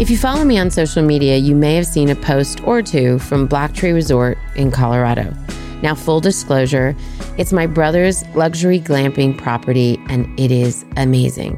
[0.00, 3.18] If you follow me on social media, you may have seen a post or two
[3.18, 5.36] from Black Tree Resort in Colorado.
[5.82, 6.96] Now, full disclosure,
[7.36, 11.54] it's my brother's luxury glamping property and it is amazing.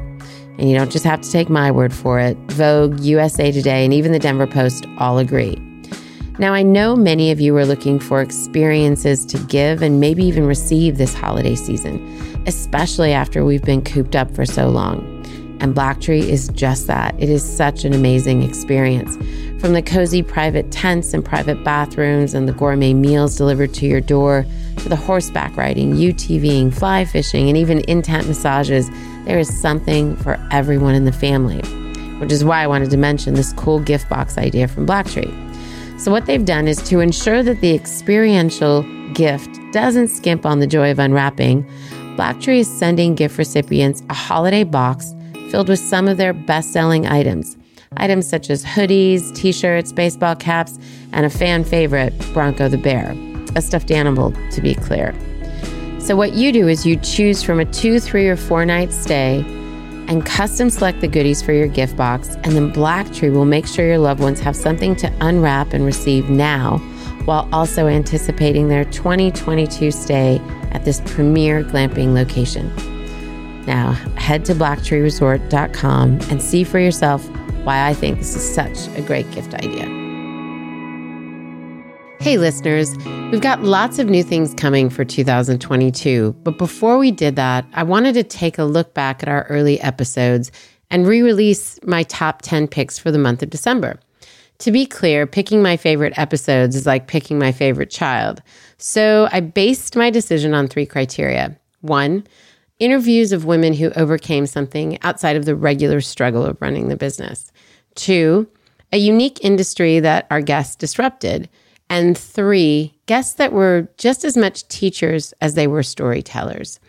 [0.57, 2.35] And you don't just have to take my word for it.
[2.51, 5.55] Vogue, USA Today, and even the Denver Post all agree.
[6.37, 10.45] Now, I know many of you are looking for experiences to give and maybe even
[10.45, 15.12] receive this holiday season, especially after we've been cooped up for so long.
[15.63, 17.15] And Blacktree is just that.
[17.17, 19.15] It is such an amazing experience.
[19.61, 24.01] From the cozy private tents and private bathrooms and the gourmet meals delivered to your
[24.01, 24.45] door,
[24.79, 28.89] to the horseback riding, UTVing, fly fishing, and even in tent massages,
[29.23, 31.61] there is something for everyone in the family,
[32.19, 35.31] which is why I wanted to mention this cool gift box idea from Blacktree.
[35.97, 38.83] So, what they've done is to ensure that the experiential
[39.13, 41.63] gift doesn't skimp on the joy of unwrapping,
[42.17, 45.15] Blacktree is sending gift recipients a holiday box
[45.53, 47.57] filled with some of their best selling items.
[47.97, 50.79] Items such as hoodies, t shirts, baseball caps,
[51.11, 53.15] and a fan favorite, Bronco the Bear,
[53.55, 55.13] a stuffed animal, to be clear.
[55.99, 59.41] So, what you do is you choose from a two, three, or four night stay
[60.07, 63.67] and custom select the goodies for your gift box, and then Black Tree will make
[63.67, 66.79] sure your loved ones have something to unwrap and receive now
[67.25, 72.92] while also anticipating their 2022 stay at this premier glamping location.
[73.65, 77.27] Now, head to blacktreeresort.com and see for yourself
[77.63, 79.85] why I think this is such a great gift idea.
[82.19, 82.95] Hey, listeners,
[83.31, 86.33] we've got lots of new things coming for 2022.
[86.43, 89.79] But before we did that, I wanted to take a look back at our early
[89.81, 90.49] episodes
[90.89, 93.99] and re release my top 10 picks for the month of December.
[94.59, 98.41] To be clear, picking my favorite episodes is like picking my favorite child.
[98.77, 101.57] So I based my decision on three criteria.
[101.81, 102.25] One,
[102.83, 107.51] interviews of women who overcame something outside of the regular struggle of running the business.
[107.95, 108.47] Two,
[108.91, 111.49] a unique industry that our guests disrupted.
[111.89, 116.79] And three, guests that were just as much teachers as they were storytellers.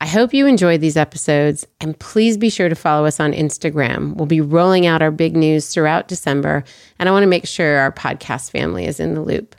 [0.00, 4.14] I hope you enjoyed these episodes, and please be sure to follow us on Instagram.
[4.14, 6.62] We'll be rolling out our big news throughout December,
[6.98, 9.56] and I want to make sure our podcast family is in the loop.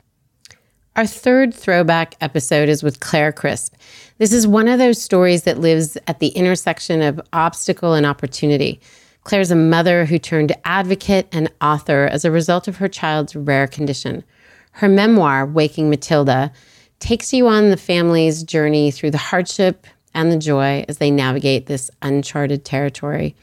[0.96, 3.74] Our third throwback episode is with Claire Crisp.
[4.20, 8.78] This is one of those stories that lives at the intersection of obstacle and opportunity.
[9.24, 13.66] Claire's a mother who turned advocate and author as a result of her child's rare
[13.66, 14.22] condition.
[14.72, 16.52] Her memoir, Waking Matilda,
[16.98, 21.64] takes you on the family's journey through the hardship and the joy as they navigate
[21.64, 23.34] this uncharted territory.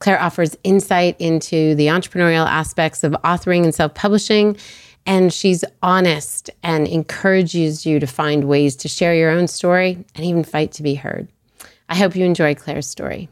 [0.00, 4.56] Claire offers insight into the entrepreneurial aspects of authoring and self publishing
[5.06, 10.24] and she's honest and encourages you to find ways to share your own story and
[10.24, 11.28] even fight to be heard.
[11.88, 13.28] I hope you enjoy Claire's story.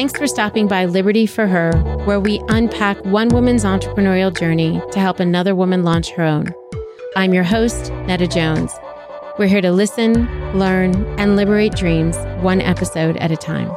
[0.00, 1.72] Thanks for stopping by Liberty for Her,
[2.06, 6.54] where we unpack one woman's entrepreneurial journey to help another woman launch her own.
[7.16, 8.72] I'm your host, Nada Jones.
[9.38, 10.26] We're here to listen,
[10.58, 13.70] learn, and liberate dreams one episode at a time.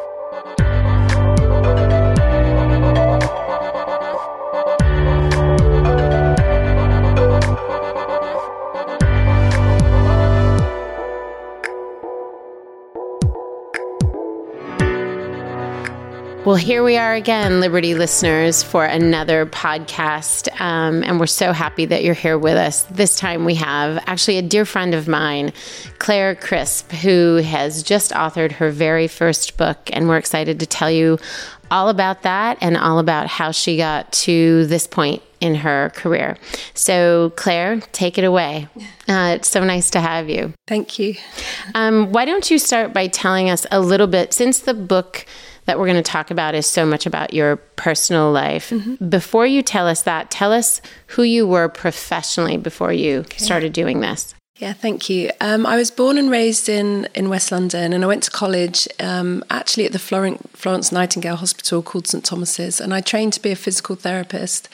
[16.54, 20.48] Well, here we are again, Liberty listeners, for another podcast.
[20.62, 22.84] Um, and we're so happy that you're here with us.
[22.84, 25.52] This time we have actually a dear friend of mine,
[25.98, 29.90] Claire Crisp, who has just authored her very first book.
[29.94, 31.18] And we're excited to tell you
[31.72, 36.38] all about that and all about how she got to this point in her career.
[36.76, 38.68] So, Claire, take it away.
[39.10, 40.54] Uh, it's so nice to have you.
[40.68, 41.16] Thank you.
[41.74, 45.26] Um, why don't you start by telling us a little bit, since the book
[45.66, 48.70] that we're going to talk about is so much about your personal life.
[48.70, 49.10] Mm-hmm.
[49.10, 53.38] Before you tell us that, tell us who you were professionally before you okay.
[53.38, 54.36] started doing this.
[54.58, 55.32] Yeah, thank you.
[55.42, 58.88] Um, I was born and raised in, in West London, and I went to college
[59.00, 63.52] um, actually at the Florence Nightingale Hospital called St Thomas's, and I trained to be
[63.52, 64.70] a physical therapist,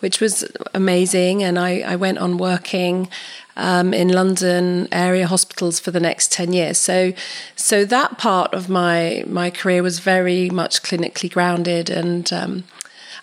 [0.00, 0.44] which was
[0.74, 1.44] amazing.
[1.44, 3.08] And I, I went on working
[3.56, 6.78] um, in London area hospitals for the next 10 years.
[6.78, 7.12] So,
[7.56, 11.90] so that part of my, my career was very much clinically grounded.
[11.90, 12.64] And um,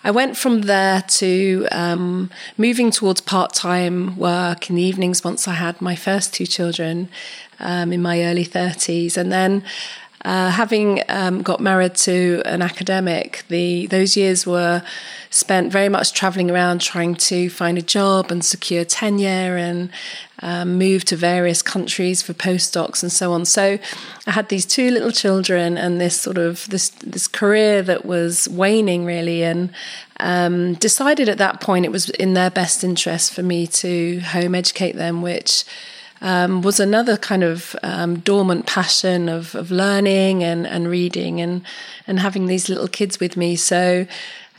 [0.04, 5.48] I went from there to um, moving towards part time work in the evenings once
[5.48, 7.08] I had my first two children
[7.58, 9.16] um, in my early 30s.
[9.16, 9.64] And then
[10.28, 14.82] uh, having um, got married to an academic, the those years were
[15.30, 19.88] spent very much traveling around trying to find a job and secure tenure and
[20.42, 23.46] um, move to various countries for postdocs and so on.
[23.46, 23.78] So
[24.26, 28.50] I had these two little children and this sort of this this career that was
[28.50, 29.70] waning really, and
[30.20, 34.54] um, decided at that point it was in their best interest for me to home
[34.54, 35.64] educate them, which
[36.20, 41.62] um, was another kind of um, dormant passion of, of learning and, and reading and,
[42.06, 43.56] and having these little kids with me.
[43.56, 44.06] So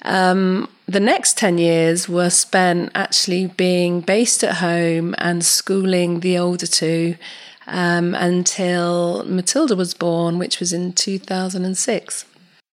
[0.03, 6.37] um, the next 10 years were spent actually being based at home and schooling the
[6.37, 7.15] older two
[7.67, 12.25] um, until Matilda was born, which was in 2006.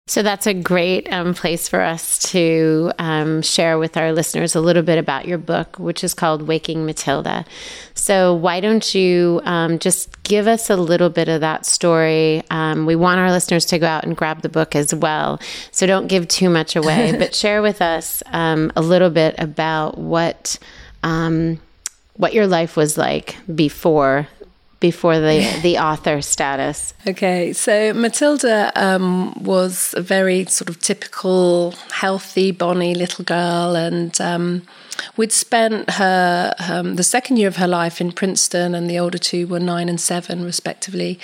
[0.10, 4.60] So that's a great um, place for us to um, share with our listeners a
[4.60, 7.46] little bit about your book, which is called Waking Matilda.
[7.94, 12.42] So, why don't you um, just give us a little bit of that story?
[12.50, 15.40] Um, we want our listeners to go out and grab the book as well.
[15.70, 20.00] So, don't give too much away, but share with us um, a little bit about
[20.00, 20.58] what.
[21.04, 21.60] Um,
[22.16, 24.28] what your life was like before
[24.80, 26.94] before the the author status?
[27.08, 34.20] Okay, so Matilda um, was a very sort of typical, healthy, bonny little girl, and
[34.22, 34.64] um,
[35.18, 39.18] we'd spent her um, the second year of her life in Princeton, and the older
[39.18, 41.20] two were nine and seven, respectively.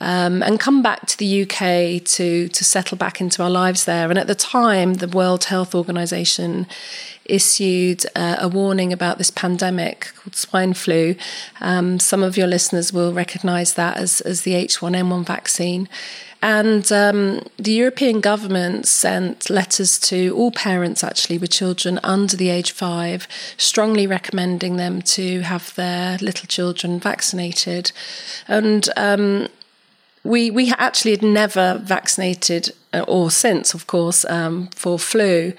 [0.00, 4.08] Um, and come back to the UK to to settle back into our lives there.
[4.10, 6.66] And at the time, the World Health Organization
[7.28, 11.14] issued uh, a warning about this pandemic called swine flu.
[11.60, 15.88] Um, some of your listeners will recognize that as, as the H1N1 vaccine.
[16.40, 22.48] And um, the European government sent letters to all parents, actually, with children under the
[22.48, 27.90] age of five, strongly recommending them to have their little children vaccinated.
[28.46, 29.48] And um,
[30.24, 35.52] we we actually had never vaccinated uh, or since, of course, um, for flu,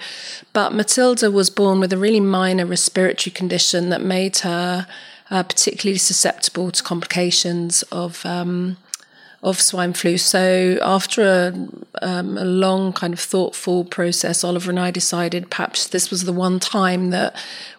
[0.52, 4.86] but Matilda was born with a really minor respiratory condition that made her
[5.30, 8.24] uh, particularly susceptible to complications of.
[8.26, 8.76] Um,
[9.42, 10.18] of swine flu.
[10.18, 11.68] So, after a,
[12.02, 16.32] um, a long, kind of thoughtful process, Oliver and I decided perhaps this was the
[16.32, 17.34] one time that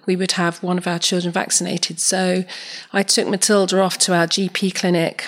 [0.08, 2.00] we would have one of our children vaccinated.
[2.00, 2.46] So,
[2.92, 5.28] I took Matilda off to our GP clinic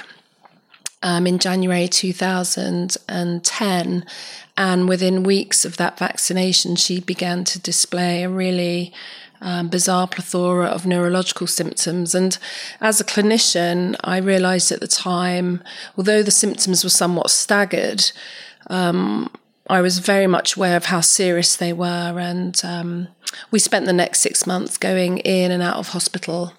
[1.03, 4.05] um, in January 2010.
[4.55, 8.93] And within weeks of that vaccination, she began to display a really
[9.41, 12.13] um, bizarre plethora of neurological symptoms.
[12.15, 12.37] And
[12.79, 15.61] as a clinician, I realized at the time,
[15.97, 18.11] although the symptoms were somewhat staggered,
[18.67, 19.29] um,
[19.69, 22.17] I was very much aware of how serious they were.
[22.17, 23.09] And um,
[23.51, 26.53] we spent the next six months going in and out of hospital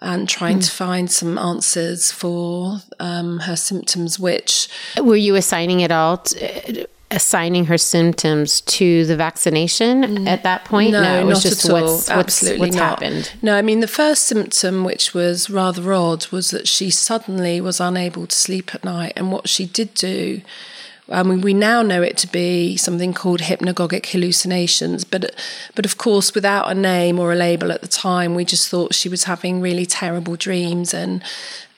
[0.00, 0.64] and trying mm.
[0.64, 4.68] to find some answers for um, her symptoms, which.
[5.00, 6.18] Were you assigning it all?
[6.18, 10.26] To, assigning her symptoms to the vaccination mm.
[10.26, 10.92] at that point?
[10.92, 11.94] No, no it was not just at all.
[11.94, 13.02] What's, Absolutely what's, what's not.
[13.02, 13.32] happened.
[13.42, 17.80] No, I mean the first symptom, which was rather odd, was that she suddenly was
[17.80, 20.42] unable to sleep at night, and what she did do
[21.10, 25.34] I mean, we now know it to be something called hypnagogic hallucinations, but
[25.74, 28.94] but of course, without a name or a label at the time, we just thought
[28.94, 31.22] she was having really terrible dreams and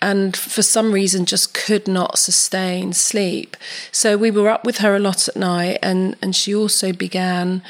[0.03, 3.57] and for some reason just could not sustain sleep.
[3.93, 7.63] So we were up with her a lot at night, and and she also began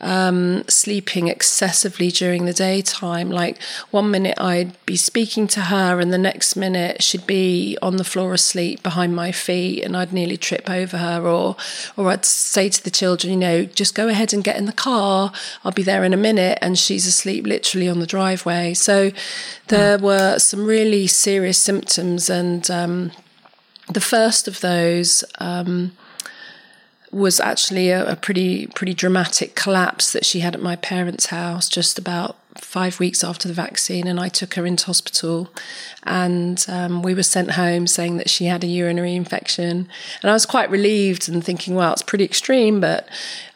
[0.00, 3.30] um, sleeping excessively during the daytime.
[3.30, 7.96] Like one minute I'd be speaking to her, and the next minute she'd be on
[7.96, 11.26] the floor asleep behind my feet, and I'd nearly trip over her.
[11.26, 11.56] Or,
[11.96, 14.72] or I'd say to the children, you know, just go ahead and get in the
[14.72, 15.32] car.
[15.64, 18.74] I'll be there in a minute, and she's asleep literally on the driveway.
[18.74, 19.10] So
[19.68, 20.02] there mm.
[20.02, 23.12] were some really serious symptoms, and um,
[23.88, 25.24] the first of those.
[25.38, 25.92] Um,
[27.12, 31.68] was actually a, a, pretty pretty dramatic collapse that she had at my parents' house
[31.68, 35.48] just about five weeks after the vaccine, and I took her into hospital,
[36.04, 39.88] and um, we were sent home saying that she had a urinary infection,
[40.22, 43.08] and I was quite relieved and thinking, well, it's pretty extreme, but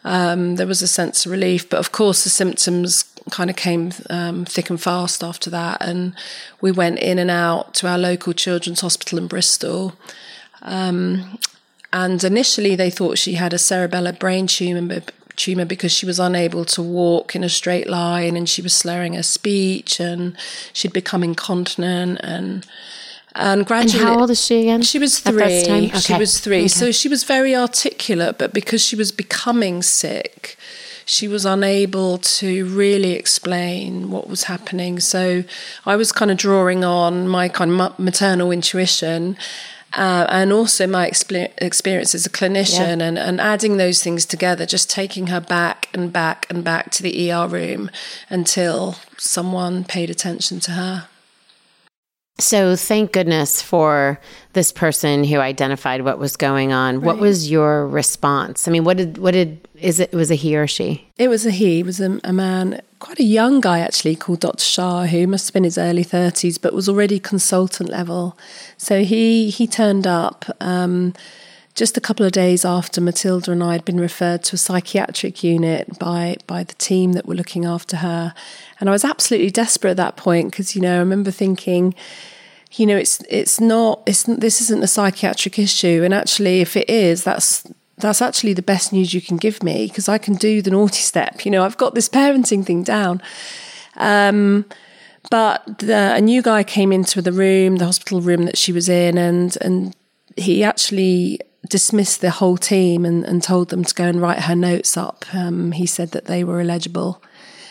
[0.04, 1.68] um, there was a sense of relief.
[1.68, 6.14] But of course, the symptoms kind of came um, thick and fast after that, and
[6.60, 9.94] we went in and out to our local children's hospital in Bristol.
[10.62, 11.38] Um,
[11.94, 15.00] and initially, they thought she had a cerebellar brain tumor,
[15.36, 19.14] tumor because she was unable to walk in a straight line and she was slurring
[19.14, 20.36] her speech and
[20.72, 22.66] she'd become incontinent and
[23.36, 24.82] and gradually and how old is she again?
[24.82, 25.42] She was three.
[25.42, 25.90] okay.
[26.00, 26.58] she was three.
[26.62, 26.68] Okay.
[26.68, 30.56] so she was very articulate but because she was becoming sick
[31.06, 34.98] she was unable to really explain what was happening.
[34.98, 35.44] So
[35.86, 39.36] i was kind of drawing on my kind of maternal intuition
[39.96, 43.06] uh, and also my experience as a clinician yeah.
[43.06, 47.02] and, and adding those things together, just taking her back and back and back to
[47.02, 47.90] the ER room
[48.28, 51.08] until someone paid attention to her.
[52.38, 54.20] So thank goodness for
[54.54, 56.96] this person who identified what was going on.
[56.96, 57.06] Right.
[57.06, 58.66] What was your response?
[58.66, 61.06] I mean, what did what did is it was a he or she?
[61.18, 61.80] It was a he.
[61.80, 64.64] It was a, a man, quite a young guy actually, called Dr.
[64.64, 68.36] Shah, who must have been his early thirties, but was already consultant level.
[68.78, 70.44] So he he turned up.
[70.60, 71.14] Um,
[71.74, 75.42] just a couple of days after Matilda and I had been referred to a psychiatric
[75.42, 78.32] unit by by the team that were looking after her,
[78.80, 81.94] and I was absolutely desperate at that point because you know I remember thinking,
[82.72, 86.88] you know, it's it's not it's this isn't a psychiatric issue, and actually if it
[86.88, 87.66] is, that's
[87.98, 91.00] that's actually the best news you can give me because I can do the naughty
[91.00, 91.44] step.
[91.44, 93.22] You know, I've got this parenting thing down.
[93.96, 94.64] Um,
[95.30, 98.88] but the, a new guy came into the room, the hospital room that she was
[98.88, 99.94] in, and and
[100.36, 104.54] he actually dismissed the whole team and, and told them to go and write her
[104.54, 105.24] notes up.
[105.32, 107.22] Um, he said that they were illegible.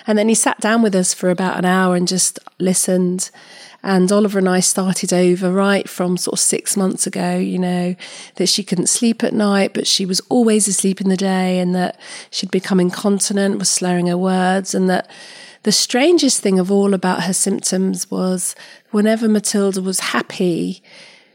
[0.06, 3.32] And then he sat down with us for about an hour and just listened.
[3.84, 7.96] And Oliver and I started over right from sort of six months ago, you know,
[8.36, 11.76] that she couldn't sleep at night, but she was always asleep in the day, and
[11.76, 12.00] that
[12.32, 15.10] she'd become incontinent, was slurring her words, and that
[15.64, 18.56] the strangest thing of all about her symptoms was
[18.92, 20.82] whenever Matilda was happy,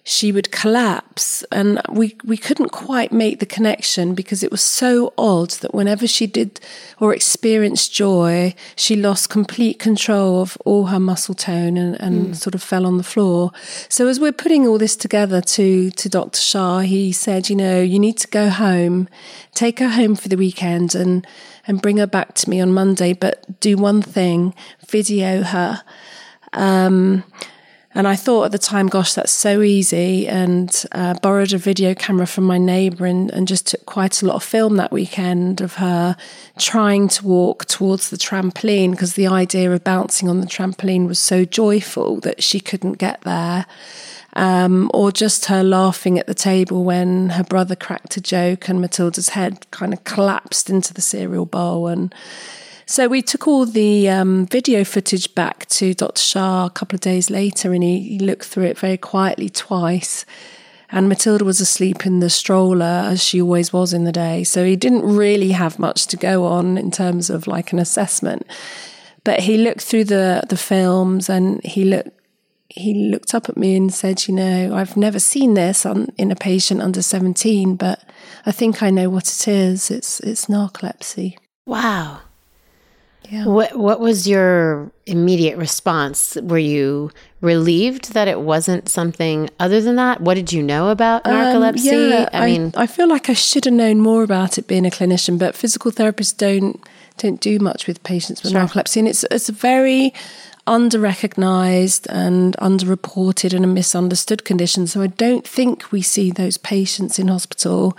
[0.09, 5.13] she would collapse and we we couldn't quite make the connection because it was so
[5.19, 6.59] odd that whenever she did
[6.99, 12.35] or experienced joy she lost complete control of all her muscle tone and, and mm.
[12.35, 13.53] sort of fell on the floor
[13.91, 16.41] so as we're putting all this together to to Dr.
[16.41, 19.11] Shah he said you know you need to go home
[19.53, 21.27] take her home for the weekend and
[21.67, 24.55] and bring her back to me on Monday but do one thing
[24.87, 25.83] video her
[26.55, 27.25] um,
[27.95, 30.29] and I thought at the time, gosh, that's so easy.
[30.29, 34.27] And uh, borrowed a video camera from my neighbour and, and just took quite a
[34.27, 36.17] lot of film that weekend of her
[36.59, 41.19] trying to walk towards the trampoline because the idea of bouncing on the trampoline was
[41.19, 43.65] so joyful that she couldn't get there.
[44.35, 48.81] Um, or just her laughing at the table when her brother cracked a joke and
[48.81, 51.89] Matilda's head kind of collapsed into the cereal bowl.
[51.89, 52.15] And
[52.89, 56.23] so we took all the um, video footage back to Dr.
[56.23, 60.25] Shah a couple of days later, and he, he looked through it very quietly twice.
[60.91, 64.43] And Matilda was asleep in the stroller as she always was in the day.
[64.43, 68.47] So he didn't really have much to go on in terms of like an assessment.
[69.23, 72.19] But he looked through the, the films and he looked
[72.71, 76.31] he looked up at me and said, You know, I've never seen this on, in
[76.31, 78.03] a patient under 17, but
[78.47, 79.91] I think I know what it is.
[79.91, 81.37] It's, it's narcolepsy.
[81.67, 82.21] Wow.
[83.31, 83.47] Yeah.
[83.47, 86.37] What What was your immediate response?
[86.43, 87.11] Were you
[87.41, 90.21] relieved that it wasn't something other than that?
[90.21, 91.93] What did you know about um, narcolepsy?
[91.93, 94.67] Um, yeah, I, I mean, I feel like I should have known more about it
[94.67, 96.83] being a clinician, but physical therapists don't
[97.19, 98.63] don't do much with patients with sure.
[98.63, 100.15] narcolepsy, and it's it's a very
[100.69, 104.87] under recognized and underreported and a misunderstood condition.
[104.87, 107.97] So I don't think we see those patients in hospital.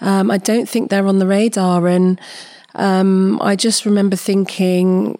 [0.00, 1.86] Um, I don't think they're on the radar.
[1.86, 2.20] And
[2.74, 5.18] um, I just remember thinking,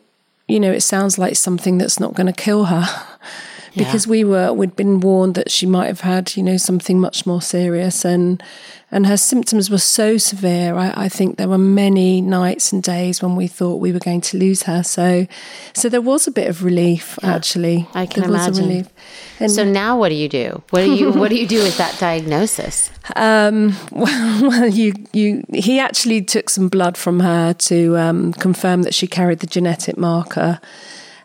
[0.49, 2.87] you know, it sounds like something that's not going to kill her.
[3.77, 4.11] because yeah.
[4.11, 7.43] we were we'd been warned that she might have had you know something much more
[7.43, 8.43] serious and
[8.93, 10.75] and her symptoms were so severe.
[10.75, 14.21] I, I, think there were many nights and days when we thought we were going
[14.23, 14.83] to lose her.
[14.83, 15.29] So,
[15.73, 17.87] so there was a bit of relief yeah, actually.
[17.95, 18.89] I can there imagine.
[19.39, 20.63] And so now, what do you do?
[20.71, 22.91] What do you What do you do with that diagnosis?
[23.17, 28.83] Um, well, well, you you he actually took some blood from her to um, confirm
[28.83, 30.61] that she carried the genetic marker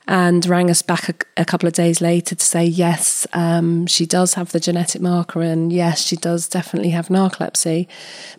[0.08, 4.06] and rang us back a, a, couple of days later to say, yes, um, she
[4.06, 7.88] does have the genetic marker, and yes, she does definitely have narcolepsy.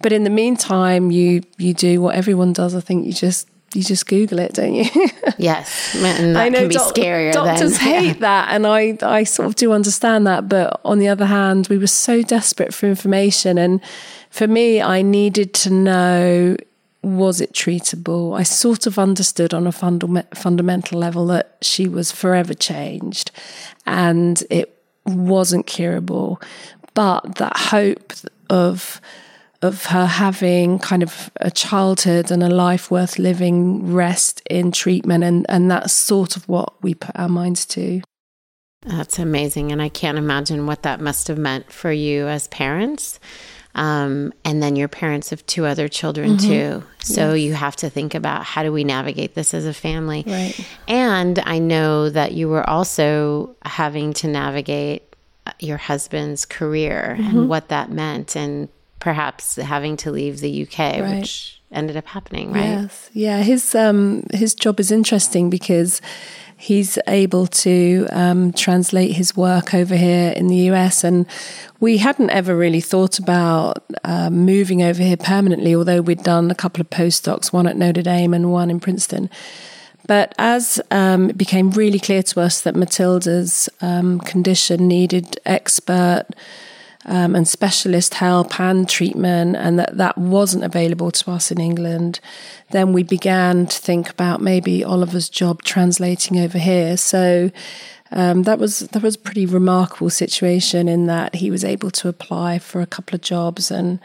[0.01, 2.75] But in the meantime, you you do what everyone does.
[2.75, 4.85] I think you just you just Google it, don't you?
[5.39, 7.33] yes, and I know can be doc- scarier.
[7.33, 8.05] Doctors then.
[8.05, 10.49] hate that, and I I sort of do understand that.
[10.49, 13.81] But on the other hand, we were so desperate for information, and
[14.31, 16.57] for me, I needed to know
[17.07, 18.37] was it treatable?
[18.39, 23.31] I sort of understood on a funda- fundamental level that she was forever changed
[23.87, 26.41] and it wasn't curable.
[26.95, 28.13] But that hope
[28.51, 29.01] of
[29.63, 35.25] of her having kind of a childhood and a life worth living rest in treatment
[35.25, 38.03] and, and that's sort of what we put our minds to.
[38.83, 39.73] That's amazing.
[39.73, 43.19] And I can't imagine what that must have meant for you as parents.
[43.77, 46.49] Um, and then you're parents of two other children mm-hmm.
[46.49, 46.83] too.
[47.01, 47.45] So yes.
[47.45, 50.25] you have to think about how do we navigate this as a family.
[50.27, 50.59] Right.
[50.89, 55.15] And I know that you were also having to navigate
[55.47, 57.39] uh, your husband's career mm-hmm.
[57.39, 61.19] and what that meant, and perhaps having to leave the UK, right.
[61.21, 62.65] which ended up happening, right?
[62.65, 63.11] Yes.
[63.13, 63.43] Yeah.
[63.43, 66.01] His um his job is interesting because
[66.57, 71.05] he's able to um, translate his work over here in the US.
[71.05, 71.27] And
[71.81, 76.55] we hadn't ever really thought about uh, moving over here permanently, although we'd done a
[76.55, 79.29] couple of postdocs, one at Notre Dame and one in Princeton.
[80.07, 86.25] But as um, it became really clear to us that Matilda's um, condition needed expert
[87.07, 92.21] um, and specialist help and treatment, and that that wasn't available to us in England,
[92.71, 96.97] then we began to think about maybe Oliver's job translating over here.
[96.97, 97.51] So
[98.13, 102.09] um, that was that was a pretty remarkable situation in that he was able to
[102.09, 103.99] apply for a couple of jobs and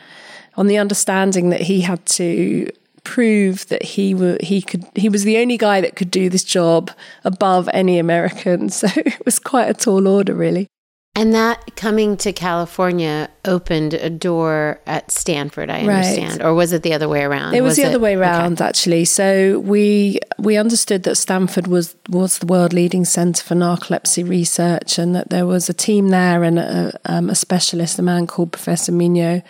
[0.56, 2.70] on the understanding that he had to
[3.04, 6.44] prove that he were, he could he was the only guy that could do this
[6.44, 6.92] job
[7.24, 8.70] above any American.
[8.82, 10.68] So it was quite a tall order, really.
[11.14, 16.46] And that coming to California opened a door at Stanford, I understand, right.
[16.46, 17.54] or was it the other way around?
[17.54, 17.88] It was, was the it?
[17.88, 18.70] other way around, okay.
[18.70, 19.04] actually.
[19.04, 24.98] So we we understood that Stanford was was the world leading center for narcolepsy research,
[24.98, 28.54] and that there was a team there and a, um, a specialist, a man called
[28.54, 29.44] Professor Mignot.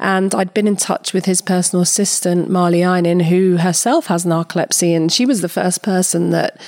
[0.00, 4.96] And I'd been in touch with his personal assistant, Marley Einin, who herself has narcolepsy,
[4.96, 6.60] and she was the first person that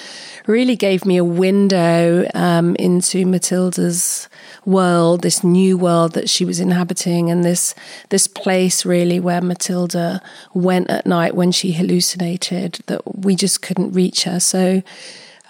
[0.50, 4.28] really gave me a window um, into Matilda's
[4.64, 7.74] world, this new world that she was inhabiting, and this
[8.10, 10.20] this place really where Matilda
[10.52, 12.80] went at night when she hallucinated.
[12.86, 14.40] That we just couldn't reach her.
[14.40, 14.82] So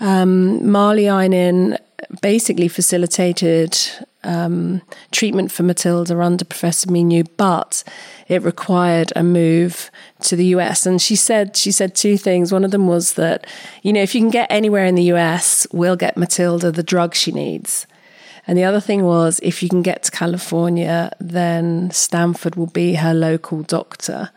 [0.00, 1.78] um, Marley Einin
[2.20, 3.78] basically facilitated
[4.24, 7.82] um, treatment for Matilda under Professor Mignot, but
[8.28, 9.90] it required a move
[10.22, 10.86] to the US.
[10.86, 12.52] And she said she said two things.
[12.52, 13.46] One of them was that
[13.82, 17.14] you know if you can get anywhere in the US, we'll get Matilda the drug
[17.14, 17.86] she needs.
[18.46, 22.94] And the other thing was if you can get to California, then Stanford will be
[22.94, 24.30] her local doctor.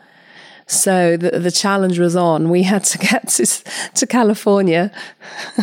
[0.66, 2.48] So the, the challenge was on.
[2.48, 3.46] We had to get to,
[3.94, 4.90] to California.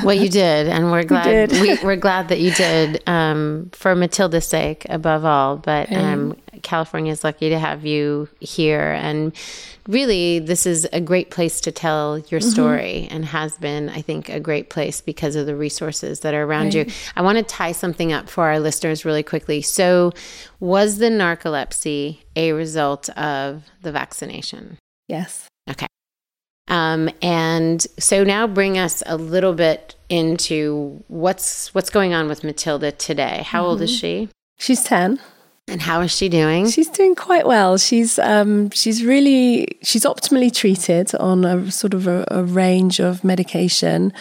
[0.03, 4.45] well, you did, and we're glad we, are glad that you did um, for Matilda's
[4.45, 5.57] sake, above all.
[5.57, 9.33] But um, California is lucky to have you here, and
[9.87, 12.49] really, this is a great place to tell your mm-hmm.
[12.49, 13.15] story, mm-hmm.
[13.15, 16.75] and has been, I think, a great place because of the resources that are around
[16.75, 16.87] right.
[16.87, 16.93] you.
[17.15, 19.63] I want to tie something up for our listeners really quickly.
[19.63, 20.11] So,
[20.59, 24.77] was the narcolepsy a result of the vaccination?
[25.11, 25.47] Yes.
[25.69, 25.87] Okay.
[26.69, 32.45] Um, and so now bring us a little bit into what's what's going on with
[32.45, 33.43] Matilda today.
[33.45, 33.69] How mm-hmm.
[33.69, 33.99] old is mm-hmm.
[33.99, 34.29] she?
[34.57, 35.19] She's ten.
[35.67, 36.69] And how is she doing?
[36.69, 37.77] She's doing quite well.
[37.77, 43.23] She's um, she's really she's optimally treated on a sort of a, a range of
[43.23, 44.13] medication.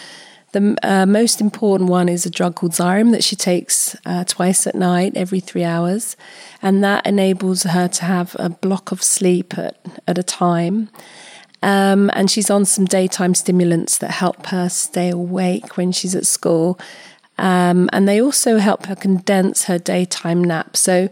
[0.52, 4.66] The uh, most important one is a drug called Xyrem that she takes uh, twice
[4.66, 6.16] at night, every three hours.
[6.60, 9.76] And that enables her to have a block of sleep at,
[10.08, 10.90] at a time.
[11.62, 16.26] Um, and she's on some daytime stimulants that help her stay awake when she's at
[16.26, 16.80] school.
[17.38, 20.76] Um, and they also help her condense her daytime nap.
[20.76, 21.08] So,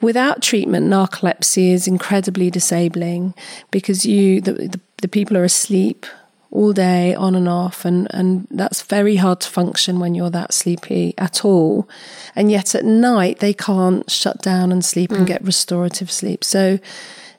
[0.00, 3.34] without treatment, narcolepsy is incredibly disabling
[3.70, 6.04] because you the, the, the people are asleep
[6.52, 10.52] all day on and off and and that's very hard to function when you're that
[10.52, 11.88] sleepy at all
[12.34, 15.16] and yet at night they can't shut down and sleep mm.
[15.18, 16.78] and get restorative sleep so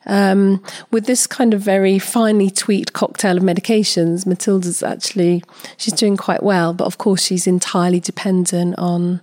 [0.06, 5.44] um, with this kind of very finely tweaked cocktail of medications, Matilda's actually
[5.78, 9.22] she's doing quite well, but of course she's entirely dependent on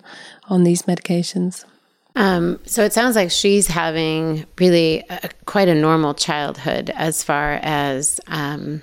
[0.48, 1.64] on these medications.
[2.14, 7.61] Um, so it sounds like she's having really a, quite a normal childhood as far
[7.62, 8.83] as um,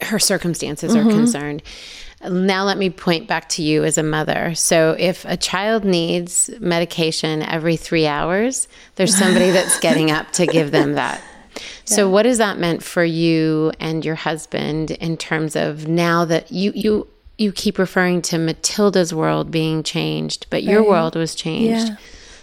[0.00, 1.08] her circumstances mm-hmm.
[1.08, 1.62] are concerned.
[2.28, 4.54] Now, let me point back to you as a mother.
[4.54, 10.46] So, if a child needs medication every three hours, there's somebody that's getting up to
[10.46, 11.20] give them that.
[11.84, 12.12] So, yeah.
[12.12, 16.72] what has that meant for you and your husband in terms of now that you
[16.74, 17.06] you
[17.38, 20.88] you keep referring to Matilda's world being changed, but your right.
[20.88, 21.88] world was changed.
[21.88, 21.96] Yeah.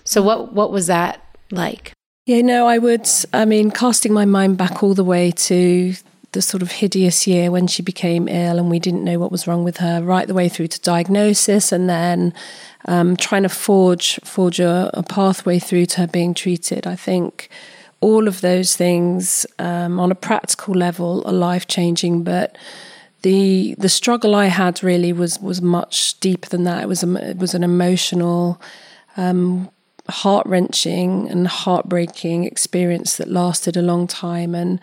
[0.04, 1.94] So, what what was that like?
[2.26, 3.08] Yeah, no, I would.
[3.34, 5.96] I mean, casting my mind back all the way to
[6.34, 9.48] the sort of hideous year when she became ill and we didn't know what was
[9.48, 12.34] wrong with her, right the way through to diagnosis, and then
[12.86, 16.86] um, trying to forge forge a, a, pathway through to her being treated.
[16.86, 17.50] I think
[18.02, 22.58] all of those things um, on a practical level are life changing, but
[23.22, 26.84] the the struggle I had really was was much deeper than that.
[26.84, 28.62] It was a, it was an emotional.
[29.16, 29.70] Um,
[30.10, 34.54] heart wrenching and heartbreaking experience that lasted a long time.
[34.54, 34.82] And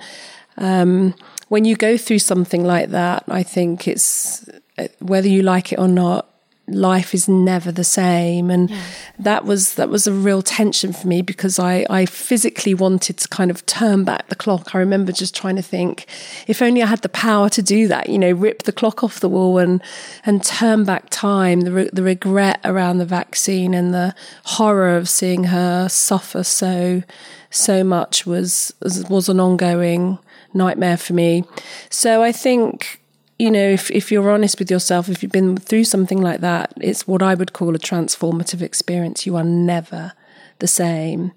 [0.57, 1.15] um,
[1.51, 5.81] when you go through something like that, I think it's uh, whether you like it
[5.81, 6.31] or not,
[6.69, 8.81] life is never the same and yeah.
[9.19, 13.27] that was that was a real tension for me because I, I physically wanted to
[13.27, 16.07] kind of turn back the clock i remember just trying to think
[16.47, 19.19] if only i had the power to do that you know rip the clock off
[19.19, 19.83] the wall and
[20.25, 25.09] and turn back time the, re- the regret around the vaccine and the horror of
[25.09, 27.03] seeing her suffer so
[27.51, 30.21] so much was was an ongoing
[30.55, 31.45] nightmare for me.
[31.89, 33.01] So I think,
[33.39, 36.73] you know, if, if you're honest with yourself, if you've been through something like that,
[36.81, 39.27] it's what I would call a transformative experience.
[39.27, 40.13] You are never
[40.61, 41.33] the same.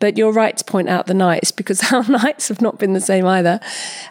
[0.00, 3.00] But you're right to point out the nights because our nights have not been the
[3.00, 3.60] same either.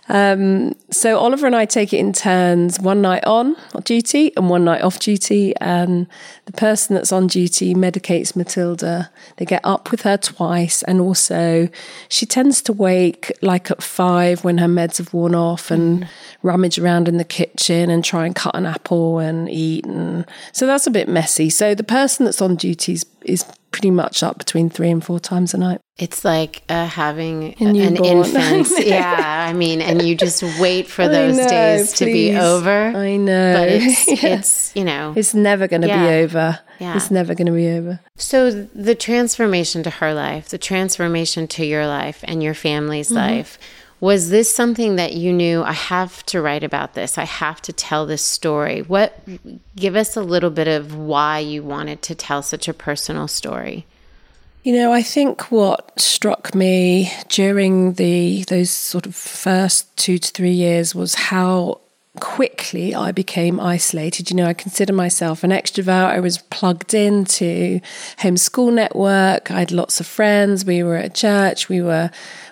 [0.07, 4.63] Um, so Oliver and I take it in turns one night on duty and one
[4.63, 5.53] night off duty.
[5.59, 6.07] And
[6.45, 9.09] the person that's on duty medicates Matilda.
[9.37, 10.83] They get up with her twice.
[10.83, 11.67] And also,
[12.07, 16.09] she tends to wake like at five when her meds have worn off and mm.
[16.41, 19.85] rummage around in the kitchen and try and cut an apple and eat.
[19.85, 21.49] And so that's a bit messy.
[21.49, 25.19] So the person that's on duty is, is pretty much up between three and four
[25.19, 25.81] times a night.
[25.97, 28.69] It's like uh, having an infant.
[28.85, 31.97] yeah, I mean, and you just wait for those know, days please.
[31.99, 32.87] to be over.
[32.95, 33.53] I know.
[33.53, 34.35] But it's, yeah.
[34.35, 35.13] it's you know.
[35.15, 36.07] It's never going to yeah.
[36.07, 36.59] be over.
[36.79, 36.95] Yeah.
[36.95, 37.99] It's never going to be over.
[38.15, 43.17] So the transformation to her life, the transformation to your life and your family's mm-hmm.
[43.17, 43.59] life,
[44.01, 47.17] was this something that you knew I have to write about this?
[47.17, 48.81] I have to tell this story.
[48.81, 49.17] What
[49.75, 53.85] give us a little bit of why you wanted to tell such a personal story?
[54.63, 60.31] You know, I think what struck me during the those sort of first 2 to
[60.31, 61.79] 3 years was how
[62.19, 64.29] quickly I became isolated.
[64.29, 66.09] You know, I consider myself an extrovert.
[66.09, 67.79] I was plugged into
[68.17, 69.49] homeschool network.
[69.49, 70.65] I had lots of friends.
[70.65, 71.69] We were at church.
[71.69, 72.11] We were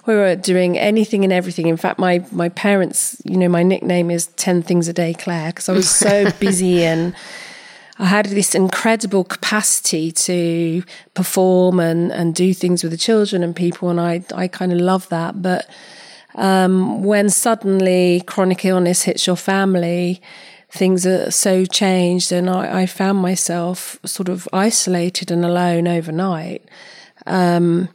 [0.09, 1.67] we were doing anything and everything.
[1.67, 5.51] In fact, my my parents, you know, my nickname is Ten Things a Day Claire
[5.51, 7.15] because I was so busy and.
[8.01, 10.83] I had this incredible capacity to
[11.15, 14.79] perform and, and do things with the children and people, and I I kind of
[14.79, 15.41] love that.
[15.41, 15.69] But
[16.35, 20.21] um, when suddenly chronic illness hits your family,
[20.69, 26.63] things are so changed, and I, I found myself sort of isolated and alone overnight.
[27.25, 27.89] Um,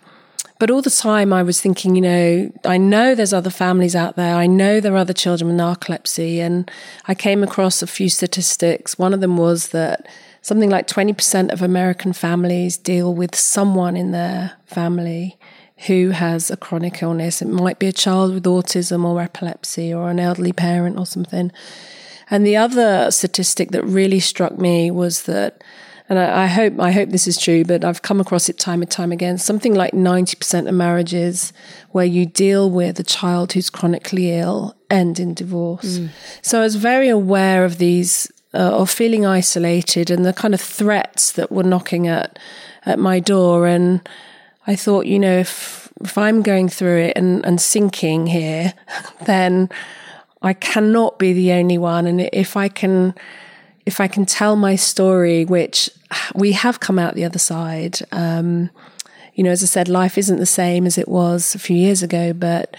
[0.59, 4.14] but all the time I was thinking, you know, I know there's other families out
[4.17, 4.37] there.
[4.37, 6.38] I know there are other children with narcolepsy.
[6.38, 6.71] And
[7.07, 8.99] I came across a few statistics.
[8.99, 10.07] One of them was that
[10.43, 15.38] something like 20% of American families deal with someone in their family
[15.88, 17.43] who has a chronic illness.
[17.43, 21.51] It might be a child with autism or epilepsy or an elderly parent or something.
[22.31, 25.64] And the other statistic that really struck me was that,
[26.09, 28.83] and I, I, hope I hope this is true, but I've come across it time
[28.83, 29.38] and time again.
[29.38, 31.53] Something like ninety percent of marriages
[31.90, 35.99] where you deal with a child who's chronically ill end in divorce.
[35.99, 36.11] Mm.
[36.43, 40.61] So I was very aware of these, uh, of feeling isolated and the kind of
[40.61, 42.38] threats that were knocking at
[42.87, 44.07] at my door and
[44.67, 48.75] I thought, you know, if if I'm going through it and, and sinking here,
[49.27, 49.69] then
[50.43, 52.07] I cannot be the only one.
[52.07, 53.14] And if I can,
[53.87, 55.90] if I can tell my story, which
[56.35, 57.99] we have come out the other side.
[58.12, 58.70] Um,
[59.35, 62.03] you know, as I said, life isn't the same as it was a few years
[62.03, 62.77] ago, but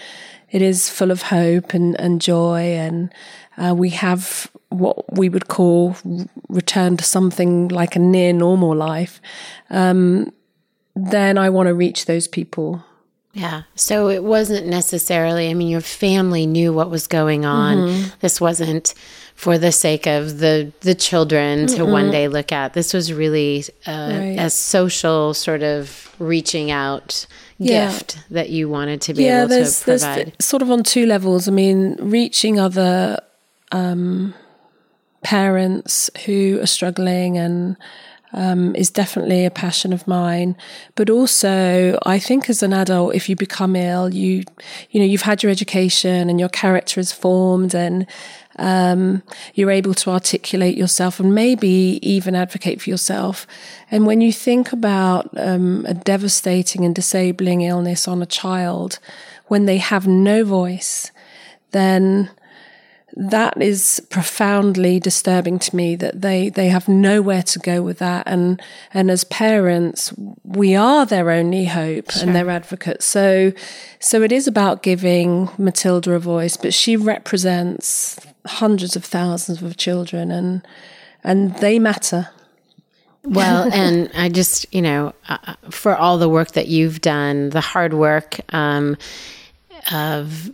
[0.50, 2.60] it is full of hope and, and joy.
[2.60, 3.12] And
[3.58, 5.96] uh, we have what we would call
[6.48, 9.20] return to something like a near normal life.
[9.70, 10.32] Um,
[10.94, 12.82] then I want to reach those people.
[13.34, 13.62] Yeah.
[13.74, 17.76] So it wasn't necessarily, I mean, your family knew what was going on.
[17.76, 18.08] Mm-hmm.
[18.20, 18.94] This wasn't
[19.36, 22.72] for the sake of the the children to mm one day look at.
[22.72, 24.36] This was really uh, right.
[24.38, 27.26] a social sort of reaching out
[27.58, 27.90] yeah.
[27.90, 30.34] gift that you wanted to be yeah, able to provide.
[30.42, 31.48] Sort of on two levels.
[31.48, 33.20] I mean, reaching other
[33.72, 34.34] um,
[35.22, 37.76] parents who are struggling and
[38.32, 40.56] um, is definitely a passion of mine.
[40.94, 44.44] But also, I think as an adult, if you become ill, you
[44.90, 48.06] you know you've had your education and your character is formed, and
[48.58, 49.22] um,
[49.54, 53.46] you're able to articulate yourself and maybe even advocate for yourself.
[53.90, 58.98] And when you think about um, a devastating and disabling illness on a child,
[59.46, 61.10] when they have no voice,
[61.72, 62.30] then
[63.18, 68.22] that is profoundly disturbing to me that they they have nowhere to go with that
[68.26, 68.60] and
[68.92, 70.12] and as parents
[70.44, 72.22] we are their only hope sure.
[72.22, 73.52] and their advocate so
[74.00, 79.76] so it is about giving Matilda a voice but she represents hundreds of thousands of
[79.76, 80.66] children and
[81.24, 82.28] and they matter.
[83.24, 87.60] Well, and I just, you know, uh, for all the work that you've done, the
[87.60, 88.96] hard work um,
[89.92, 90.50] of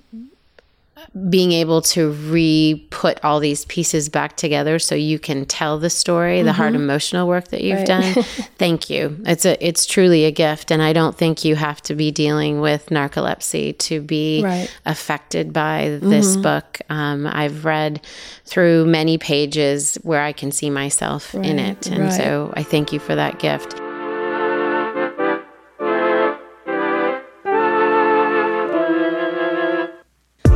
[1.29, 5.90] being able to re put all these pieces back together so you can tell the
[5.90, 6.46] story, mm-hmm.
[6.46, 6.85] the hard mm-hmm.
[6.85, 7.87] emotional work that you've right.
[7.87, 8.12] done.
[8.59, 9.20] Thank you.
[9.27, 12.61] It's a it's truly a gift and I don't think you have to be dealing
[12.61, 14.75] with narcolepsy to be right.
[14.87, 16.42] affected by this mm-hmm.
[16.42, 16.81] book.
[16.88, 18.01] Um, I've read
[18.46, 21.44] through many pages where I can see myself right.
[21.44, 21.88] in it.
[21.88, 23.79] And so I thank you for that gift.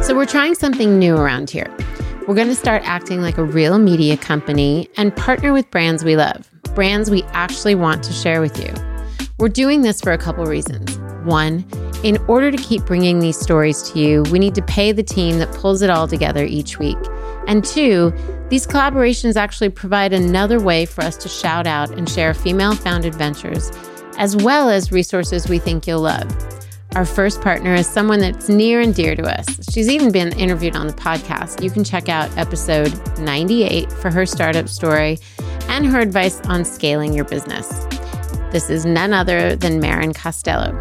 [0.07, 1.67] So, we're trying something new around here.
[2.29, 6.15] We're going to start acting like a real media company and partner with brands we
[6.15, 8.73] love, brands we actually want to share with you.
[9.41, 10.97] We're doing this for a couple reasons.
[11.25, 11.67] One,
[12.05, 15.41] in order to keep bringing these stories to you, we need to pay the team
[15.41, 16.99] that pulls it all together each week.
[17.49, 18.13] And two,
[18.49, 23.17] these collaborations actually provide another way for us to shout out and share female founded
[23.17, 23.73] ventures,
[24.19, 26.56] as well as resources we think you'll love.
[26.97, 29.47] Our first partner is someone that's near and dear to us.
[29.71, 31.63] She's even been interviewed on the podcast.
[31.63, 35.19] You can check out episode 98 for her startup story
[35.69, 37.69] and her advice on scaling your business.
[38.53, 40.73] This is none other than Marrin Costello.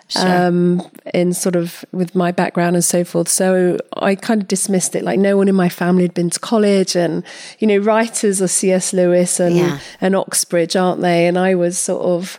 [0.08, 0.46] Sure.
[0.46, 3.28] Um, in sort of with my background and so forth.
[3.28, 6.38] So I kind of dismissed it like no one in my family had been to
[6.38, 7.24] college and,
[7.60, 8.92] you know, writers are C.S.
[8.92, 9.78] Lewis and, yeah.
[10.02, 11.26] and Oxbridge, aren't they?
[11.26, 12.38] And I was sort of,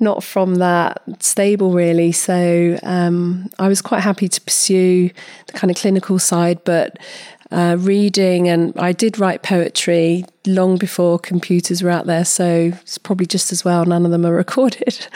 [0.00, 2.12] not from that stable really.
[2.12, 5.10] So um, I was quite happy to pursue
[5.46, 6.98] the kind of clinical side, but
[7.50, 12.24] uh, reading and I did write poetry long before computers were out there.
[12.24, 15.06] So it's probably just as well none of them are recorded.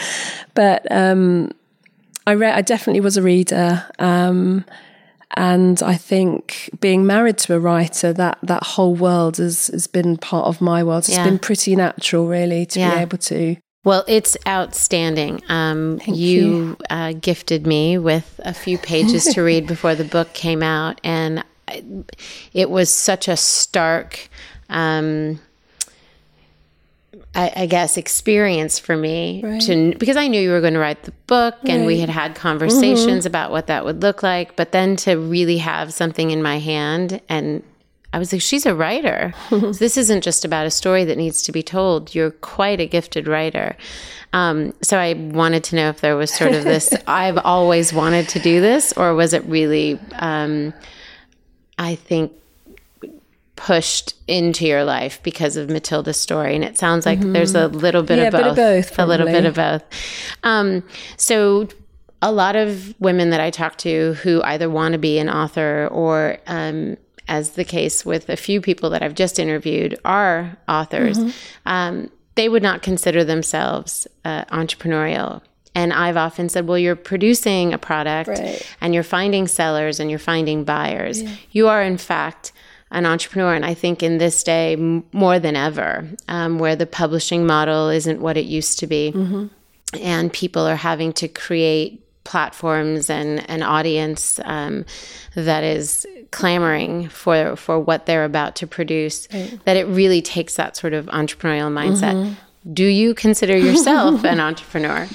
[0.55, 1.51] but um,
[2.27, 2.55] I read.
[2.55, 3.87] I definitely was a reader.
[3.99, 4.65] Um,
[5.37, 10.17] and I think being married to a writer, that that whole world has has been
[10.17, 11.05] part of my world.
[11.05, 11.25] It's yeah.
[11.25, 12.97] been pretty natural, really, to yeah.
[12.97, 15.41] be able to well, it's outstanding.
[15.49, 16.77] Um, you, you.
[16.91, 21.43] Uh, gifted me with a few pages to read before the book came out, and
[22.53, 24.29] it was such a stark,
[24.69, 25.41] um,
[27.35, 29.61] I, I, guess, experience for me right.
[29.63, 31.71] to because I knew you were going to write the book, right.
[31.71, 33.27] and we had had conversations mm-hmm.
[33.27, 34.57] about what that would look like.
[34.57, 37.63] But then to really have something in my hand and
[38.13, 39.35] I was like, she's a writer.
[39.51, 42.15] so this isn't just about a story that needs to be told.
[42.15, 43.77] You're quite a gifted writer.
[44.33, 48.29] Um, so I wanted to know if there was sort of this, I've always wanted
[48.31, 50.73] to do this, or was it really, um,
[51.79, 52.33] I think,
[53.57, 56.55] pushed into your life because of Matilda's story?
[56.55, 57.33] And it sounds like mm-hmm.
[57.33, 58.99] there's a little bit, yeah, of, both, bit of both.
[58.99, 59.83] A little bit of both.
[60.43, 60.85] Um,
[61.17, 61.69] so
[62.21, 65.89] a lot of women that I talk to who either want to be an author
[65.91, 66.97] or um,
[67.29, 71.31] as the case with a few people that I've just interviewed, are authors, mm-hmm.
[71.67, 75.43] um, they would not consider themselves uh, entrepreneurial.
[75.79, 78.77] And I've often said, well, you're producing a product right.
[78.81, 81.23] and you're finding sellers and you're finding buyers.
[81.23, 81.35] Yeah.
[81.53, 82.51] You are, in fact,
[82.91, 83.55] an entrepreneur.
[83.55, 87.91] And I think in this day, m- more than ever, um, where the publishing model
[87.91, 89.47] isn't what it used to be, mm-hmm.
[90.03, 94.85] and people are having to create platforms and an audience um,
[95.37, 99.61] that is clamoring for for what they're about to produce right.
[99.65, 102.75] that it really takes that sort of entrepreneurial mindset mm-hmm.
[102.75, 105.09] do you consider yourself an entrepreneur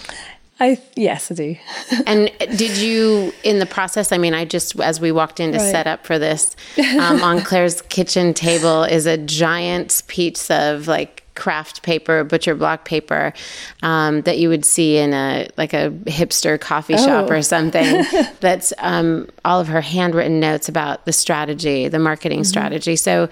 [0.63, 1.55] I yes, I do.
[2.07, 4.11] and did you in the process?
[4.11, 5.71] I mean, I just as we walked in to right.
[5.71, 6.55] set up for this,
[6.99, 12.85] um, on Claire's kitchen table is a giant piece of like craft paper, butcher block
[12.85, 13.33] paper
[13.81, 17.33] um, that you would see in a like a hipster coffee shop oh.
[17.33, 18.05] or something.
[18.39, 22.45] that's um, all of her handwritten notes about the strategy, the marketing mm-hmm.
[22.45, 22.95] strategy.
[22.95, 23.27] So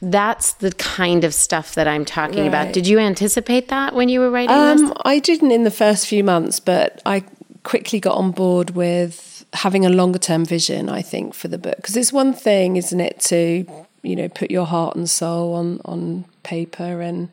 [0.00, 2.46] that's the kind of stuff that I'm talking right.
[2.46, 2.72] about.
[2.72, 4.92] Did you anticipate that when you were writing um, this?
[5.04, 7.24] I didn't in the first few months, but I
[7.64, 10.88] quickly got on board with having a longer term vision.
[10.88, 13.66] I think for the book because it's one thing, isn't it, to
[14.02, 17.28] you know put your heart and soul on on paper and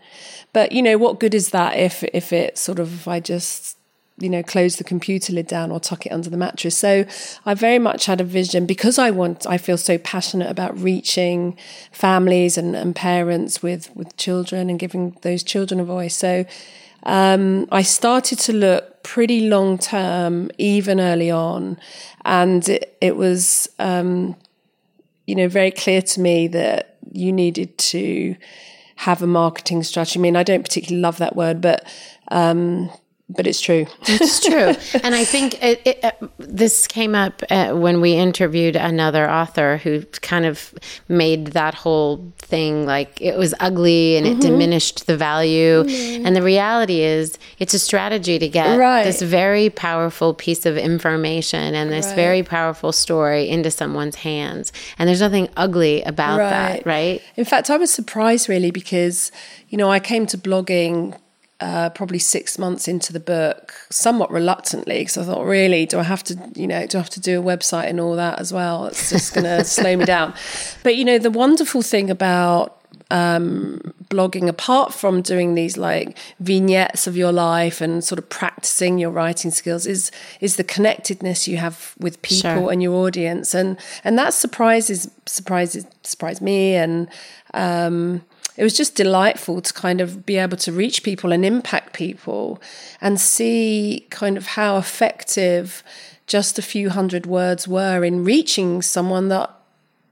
[0.52, 3.78] but you know what good is that if if it sort of if I just
[4.18, 6.78] you know close the computer lid down or tuck it under the mattress.
[6.78, 7.06] So
[7.46, 11.58] i very much had a vision because i want i feel so passionate about reaching
[11.92, 16.16] families and, and parents with with children and giving those children a voice.
[16.16, 16.46] So
[17.04, 21.78] um, i started to look pretty long term even early on.
[22.26, 24.36] And it, it was um,
[25.28, 28.36] you know very clear to me that you needed to
[28.98, 30.20] have a marketing strategy.
[30.20, 31.86] I mean, I don't particularly love that word, but
[32.30, 32.90] um,
[33.28, 33.88] but it's true.
[34.04, 38.76] it's true, and I think it, it, uh, this came up uh, when we interviewed
[38.76, 40.74] another author who kind of
[41.08, 44.38] made that whole thing like it was ugly and mm-hmm.
[44.38, 45.84] it diminished the value.
[45.84, 46.26] Mm-hmm.
[46.26, 49.04] And the reality is, it's a strategy to get right.
[49.04, 52.16] this very powerful piece of information and this right.
[52.16, 54.72] very powerful story into someone's hands.
[55.00, 56.50] And there's nothing ugly about right.
[56.50, 57.24] that, right?
[57.36, 59.32] In fact, I was surprised really because
[59.70, 61.18] you know I came to blogging
[61.60, 66.04] uh, probably six months into the book, somewhat reluctantly, because I thought, really, do I
[66.04, 68.52] have to, you know, do I have to do a website and all that as
[68.52, 68.88] well?
[68.88, 70.34] It's just going to slow me down.
[70.84, 77.08] But you know, the wonderful thing about um, blogging, apart from doing these like vignettes
[77.08, 81.58] of your life and sort of practicing your writing skills, is is the connectedness you
[81.58, 82.72] have with people sure.
[82.72, 87.08] and your audience, and and that surprises surprises surprised me and.
[87.54, 88.24] Um,
[88.58, 92.62] it was just delightful to kind of be able to reach people and impact people
[93.02, 95.84] and see kind of how effective
[96.28, 99.50] just a few hundred words were in reaching someone that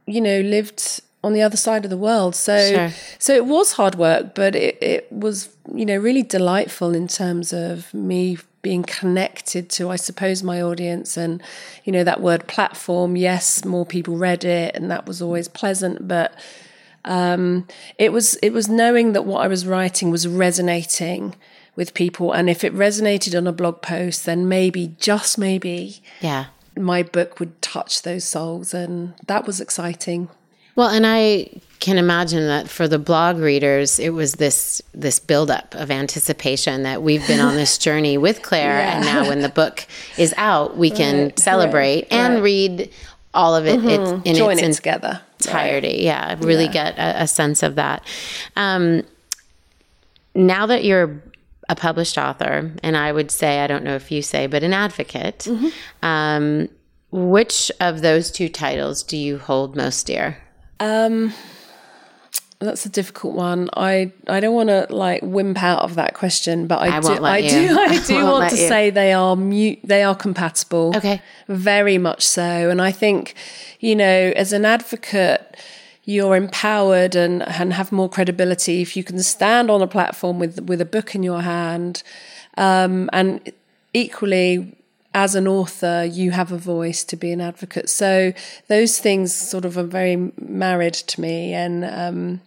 [0.06, 2.92] you know lived on the other side of the world so sure.
[3.18, 7.54] so it was hard work but it, it was you know really delightful in terms
[7.54, 11.42] of me being connected to i suppose my audience and
[11.84, 16.08] you know that word platform yes more people read it and that was always pleasant
[16.08, 16.34] but
[17.06, 21.36] Um, it was it was knowing that what I was writing was resonating
[21.76, 26.46] with people, and if it resonated on a blog post, then maybe just maybe, Yeah.
[26.78, 30.30] my book would touch those souls, and that was exciting.
[30.76, 31.50] Well, and I
[31.80, 37.04] can imagine that for the blog readers, it was this this buildup of anticipation that
[37.04, 39.86] we've been on this journey with Claire, and now when the book
[40.18, 42.44] is out, we can Right, celebrate right, and right.
[42.44, 42.90] read
[43.36, 45.22] all of it it's in Join its it together.
[45.46, 46.00] Entirety.
[46.02, 48.06] Yeah, really get a, a sense of that.
[48.56, 49.04] Um,
[50.36, 51.22] now that you're
[51.70, 54.74] a published author, and I would say, I don't know if you say, but an
[54.74, 55.48] advocate,
[56.02, 56.68] um,
[57.12, 60.38] which of those two titles do you hold most dear?
[62.64, 63.70] That's a difficult one.
[63.76, 67.24] I, I don't want to like wimp out of that question, but I, I do
[67.24, 67.50] I you.
[67.50, 68.68] do I I do won't want to you.
[68.68, 70.94] say they are mute they are compatible.
[70.96, 71.22] Okay.
[71.48, 72.70] Very much so.
[72.70, 73.36] And I think,
[73.80, 75.58] you know, as an advocate,
[76.06, 80.62] you're empowered and, and have more credibility if you can stand on a platform with
[80.62, 82.02] with a book in your hand.
[82.58, 83.52] Um, and
[83.94, 84.78] equally
[85.16, 87.88] as an author, you have a voice to be an advocate.
[87.90, 88.34] So
[88.68, 92.42] those things sort of are very married to me and um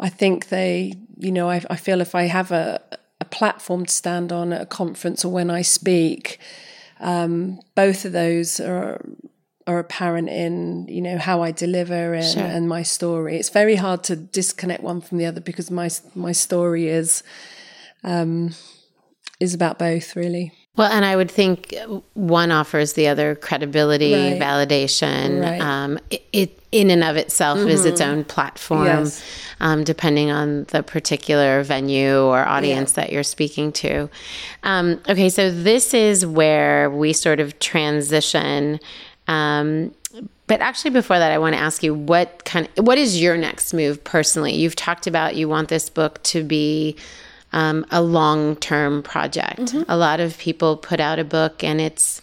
[0.00, 2.80] I think they, you know, I, I feel if I have a,
[3.20, 6.40] a platform to stand on at a conference or when I speak,
[7.00, 9.00] um, both of those are
[9.66, 13.36] are apparent in you know how I deliver and, and my story.
[13.36, 17.22] It's very hard to disconnect one from the other because my my story is
[18.02, 18.54] um,
[19.38, 20.52] is about both really.
[20.76, 21.74] Well, and I would think
[22.14, 24.40] one offers the other credibility, Right.
[24.40, 25.42] validation.
[25.42, 25.60] Right.
[25.60, 29.22] Um, it, it, in and of itself, is its own platform, Yes.
[29.58, 34.08] um, depending on the particular venue or audience that you're speaking to.
[34.62, 38.78] Um, okay, so this is where we sort of transition.
[39.26, 39.92] Um,
[40.46, 43.36] but actually, before that, I want to ask you what kind of, what is your
[43.36, 44.54] next move personally?
[44.54, 46.96] You've talked about you want this book to be
[47.52, 49.74] um, a long term project.
[49.88, 52.22] A lot of people put out a book and it's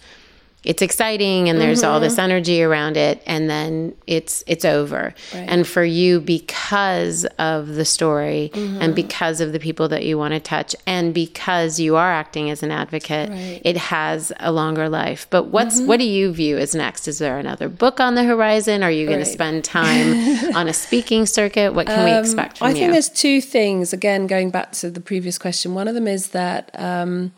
[0.67, 5.13] it's exciting and there's all this energy around it and then it's it's over.
[5.33, 10.33] And for you because of the story and because of the people that you want
[10.33, 13.29] to touch and because you are acting as an advocate
[13.65, 15.25] it has a longer life.
[15.29, 17.07] But what's what do you view as next?
[17.07, 18.83] Is there another book on the horizon?
[18.83, 21.73] Are you going to spend time on a speaking circuit?
[21.73, 22.91] What can we expect from Um, I think you?
[22.91, 23.93] there's two things.
[23.93, 27.31] Again, going back to the previous question, one of them is that um,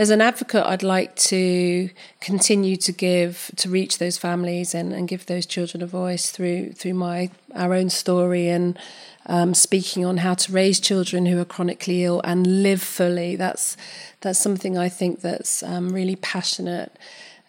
[0.00, 1.90] as an advocate, I'd like to
[2.20, 6.72] continue to give to reach those families and, and give those children a voice through
[6.72, 8.78] through my our own story and
[9.26, 13.36] um, speaking on how to raise children who are chronically ill and live fully.
[13.36, 13.76] That's
[14.22, 16.96] that's something I think that's um, really passionate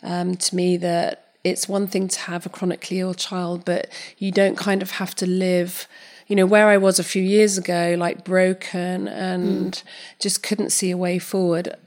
[0.04, 0.76] um, to me.
[0.76, 3.88] That it's one thing to have a chronically ill child, but
[4.18, 5.88] you don't kind of have to live
[6.28, 9.82] you know where I was a few years ago, like broken and
[10.20, 11.78] just couldn't see a way forward.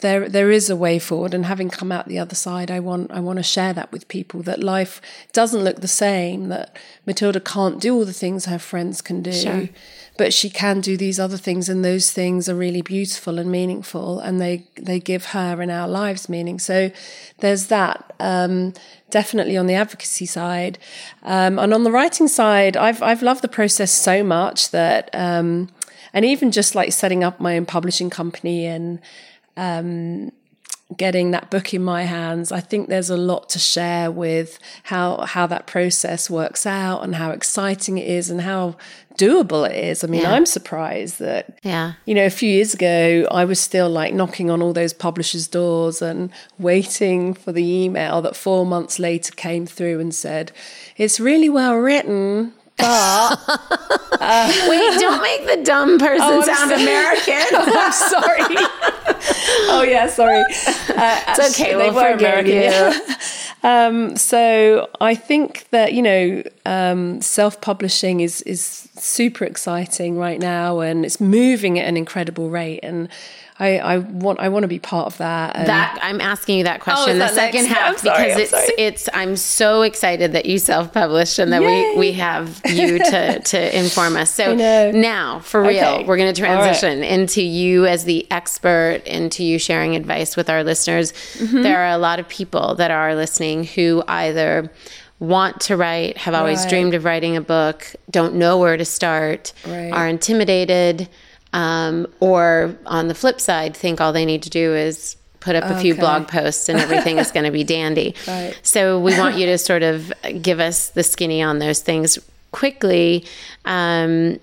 [0.00, 3.10] There, there is a way forward, and having come out the other side, I want,
[3.10, 4.42] I want to share that with people.
[4.42, 6.48] That life doesn't look the same.
[6.48, 6.74] That
[7.04, 9.68] Matilda can't do all the things her friends can do,
[10.16, 14.18] but she can do these other things, and those things are really beautiful and meaningful,
[14.18, 16.58] and they, they give her and our lives meaning.
[16.58, 16.90] So,
[17.38, 18.14] there's that.
[18.18, 18.72] Um,
[19.10, 20.78] definitely on the advocacy side,
[21.22, 25.68] um, and on the writing side, I've, I've loved the process so much that, um,
[26.14, 29.00] and even just like setting up my own publishing company and
[29.56, 30.32] Um,
[30.98, 35.22] getting that book in my hands, I think there's a lot to share with how
[35.22, 38.76] how that process works out and how exciting it is and how
[39.16, 40.04] doable it is.
[40.04, 41.92] I mean, I'm surprised that Yeah.
[42.06, 45.46] you know, a few years ago, I was still like knocking on all those publishers'
[45.48, 50.52] doors and waiting for the email that four months later came through and said,
[50.98, 52.86] "It's really well written." But
[54.20, 56.82] uh, Wait, don't make the dumb person Oh, sound sorry.
[56.88, 57.46] American.
[57.52, 58.56] Oh, I'm sorry.
[59.70, 60.42] oh yeah, sorry.
[60.94, 63.16] Uh, It's okay, they we'll were forgive American, you.
[63.64, 70.80] Um, so I think that you know, um, self-publishing is is super exciting right now,
[70.80, 72.80] and it's moving at an incredible rate.
[72.82, 73.08] And
[73.58, 75.56] I, I want I want to be part of that.
[75.56, 77.74] And That I'm asking you that question is the that second next?
[77.74, 78.66] half sorry, because I'm it's sorry.
[78.78, 81.94] it's I'm so excited that you self-published and that we Yay.
[81.98, 84.32] we have you to to inform us.
[84.34, 84.54] So
[84.92, 86.04] now for real, Okay.
[86.04, 86.62] we're going to All right.
[86.62, 91.12] transition into you as the expert, into you sharing advice with our listeners.
[91.12, 91.62] Mm-hmm.
[91.62, 94.70] There are a lot of people that are listening who either
[95.22, 96.68] want to write, have always Right.
[96.70, 99.92] dreamed of writing a book, don't know where to start, Right.
[99.92, 101.08] are intimidated,
[101.52, 105.64] um, or on the flip side, think all they need to do is put up
[105.64, 108.14] a few blog posts and everything is going to be dandy.
[108.26, 108.54] Right.
[108.62, 112.18] So we want you to sort of give us the skinny on those things.
[112.52, 113.24] quickly,
[113.64, 114.38] um,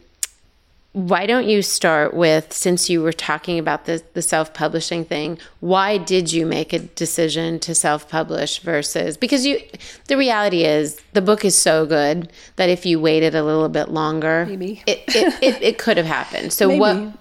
[0.94, 5.98] why don't you start with since you were talking about the, the self-publishing thing why
[5.98, 9.60] did you make a decision to self-publish versus because you
[10.08, 13.90] the reality is the book is so good that if you waited a little bit
[13.90, 14.82] longer Maybe.
[14.88, 16.80] It, it, it, it could have happened so Maybe.
[16.80, 17.14] what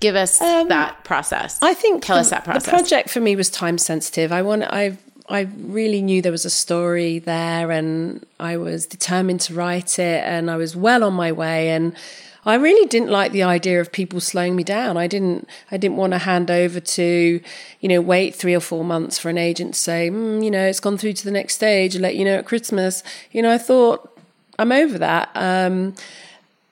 [0.00, 3.20] give us um, that process I think tell the, us that process The project for
[3.20, 4.32] me was time sensitive.
[4.32, 4.98] I want I
[5.28, 10.22] I really knew there was a story there and I was determined to write it
[10.24, 11.94] and I was well on my way and
[12.46, 14.96] I really didn't like the idea of people slowing me down.
[14.96, 17.40] I didn't I didn't want to hand over to,
[17.80, 20.66] you know, wait 3 or 4 months for an agent to say, mm, you know,
[20.66, 23.02] it's gone through to the next stage, let you know at Christmas.
[23.32, 24.10] You know, I thought
[24.58, 25.30] I'm over that.
[25.34, 25.94] Um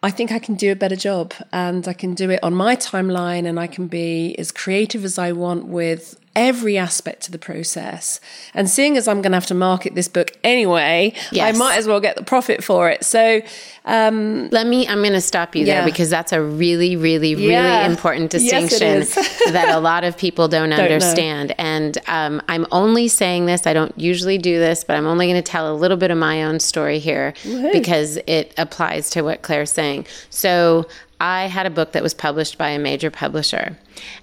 [0.04, 2.74] I think I can do a better job and I can do it on my
[2.74, 7.38] timeline and I can be as creative as I want with every aspect of the
[7.38, 8.20] process.
[8.54, 11.54] And seeing as I'm going to have to market this book anyway, Yes.
[11.54, 13.04] I might as well get the profit for it.
[13.04, 13.42] So,
[13.84, 17.52] um, Let me, I'm going to stop you there because that's a really, really, really
[17.52, 17.86] Yeah.
[17.86, 19.14] important distinction is.
[19.52, 20.76] that a lot of people don't, know.
[20.76, 21.54] understand.
[21.58, 25.42] And um, I'm only saying this, I don't usually do this, but I'm only going
[25.42, 27.34] to tell a little bit of my own story here
[27.72, 30.06] because it applies to what Claire's saying.
[30.30, 30.86] So
[31.22, 33.78] I had a book that was published by a major publisher.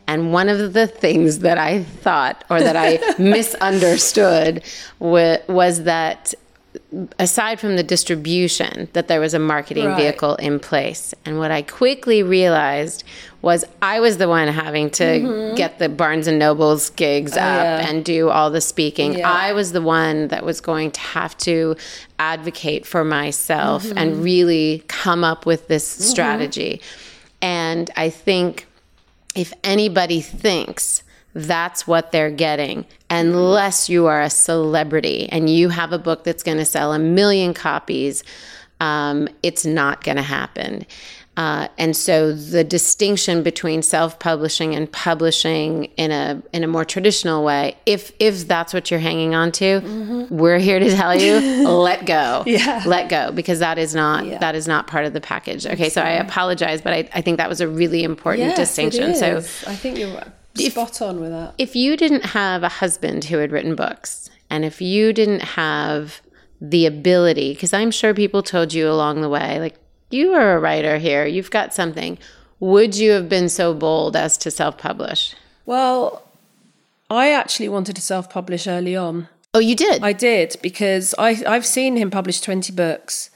[0.05, 4.63] And one of the things that I thought or that I misunderstood
[4.99, 6.33] wa- was that
[7.17, 9.97] aside from the distribution that there was a marketing Right.
[9.97, 13.03] vehicle in place and what i quickly realized
[13.41, 17.59] was i was the one having to get the barnes and nobles gigs up Mm-hmm.
[17.59, 17.89] Oh, yeah.
[17.89, 19.31] and do all the speaking Yeah.
[19.31, 21.75] i was the one that was going to have to
[22.19, 23.97] advocate for myself Mm-hmm.
[23.97, 26.81] and really come up with this strategy
[27.41, 28.67] and i think
[29.35, 31.01] if anybody thinks
[31.33, 36.43] that's what they're getting, unless you are a celebrity and you have a book that's
[36.43, 38.23] going to sell a million copies,
[38.79, 40.85] um, it's not going to happen.
[41.37, 47.45] Uh, and so the distinction between self-publishing and publishing in a in a more traditional
[47.45, 52.05] way, if if that's what you're hanging on to, we're here to tell you, let
[52.05, 52.83] go, Yeah.
[52.85, 55.65] let go, because that is not that is not part of the package.
[55.65, 59.15] Okay, so I apologize, but I, I think that was a really important yes, distinction.
[59.15, 59.37] So.
[59.65, 60.21] I think you're
[60.55, 61.53] spot on with that.
[61.57, 66.21] if you didn't have a husband who had written books and if you didn't have
[66.59, 69.75] the ability because i'm sure people told you along the way like
[70.09, 72.17] you are a writer here you've got something
[72.59, 75.33] would you have been so bold as to self-publish
[75.65, 76.23] Well,
[77.09, 79.29] I actually wanted to self publish early on.
[79.53, 83.29] oh you did I did because I, I've seen him publish 20 books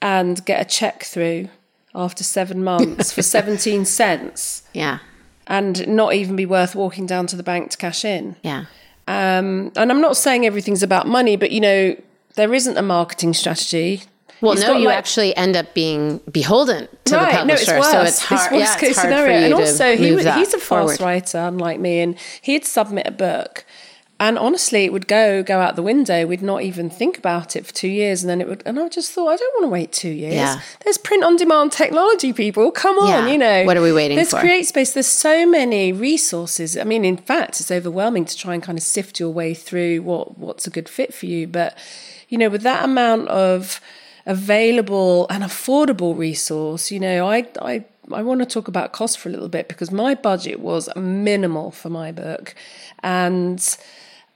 [0.00, 1.48] and get a check through
[1.94, 4.98] after seven months for 17 cents yeah
[5.46, 8.36] and not even be worth walking down to the bank to cash in.
[8.42, 8.64] yeah
[9.08, 11.96] Um, and I'm not saying everything's about money, but you know,
[12.34, 14.02] there isn't a marketing strategy.
[14.40, 17.76] well He's no you like- actually end up being beholden to the right, no, publisher
[17.76, 17.90] it's worse.
[17.92, 19.26] so it's hard worse yeah, case it's hard scenario.
[19.26, 21.00] for you and to also, he move was, that he's a fast forward.
[21.00, 23.64] writer, unlike me, and he'd submit a book.
[24.18, 26.26] And honestly, it would go go out the window.
[26.26, 28.62] We'd not even think about it for two years, and then it would.
[28.64, 30.34] And I just thought, I don't want to wait two years.
[30.34, 30.60] Yeah.
[30.84, 32.70] There's print on demand technology, people.
[32.70, 33.30] Come on, Yeah.
[33.30, 33.64] you know.
[33.64, 34.24] What are we waiting for?
[34.24, 34.40] There's for?
[34.40, 34.94] CreateSpace.
[34.94, 36.78] There's so many resources.
[36.78, 40.00] I mean, in fact, it's overwhelming to try and kind of sift your way through
[40.00, 41.46] what what's a good fit for you.
[41.46, 41.76] But
[42.30, 43.82] you know, with that amount of
[44.24, 49.28] available and affordable resource, you know, I I I want to talk about cost for
[49.28, 52.54] a little bit because my budget was minimal for my book,
[53.02, 53.60] and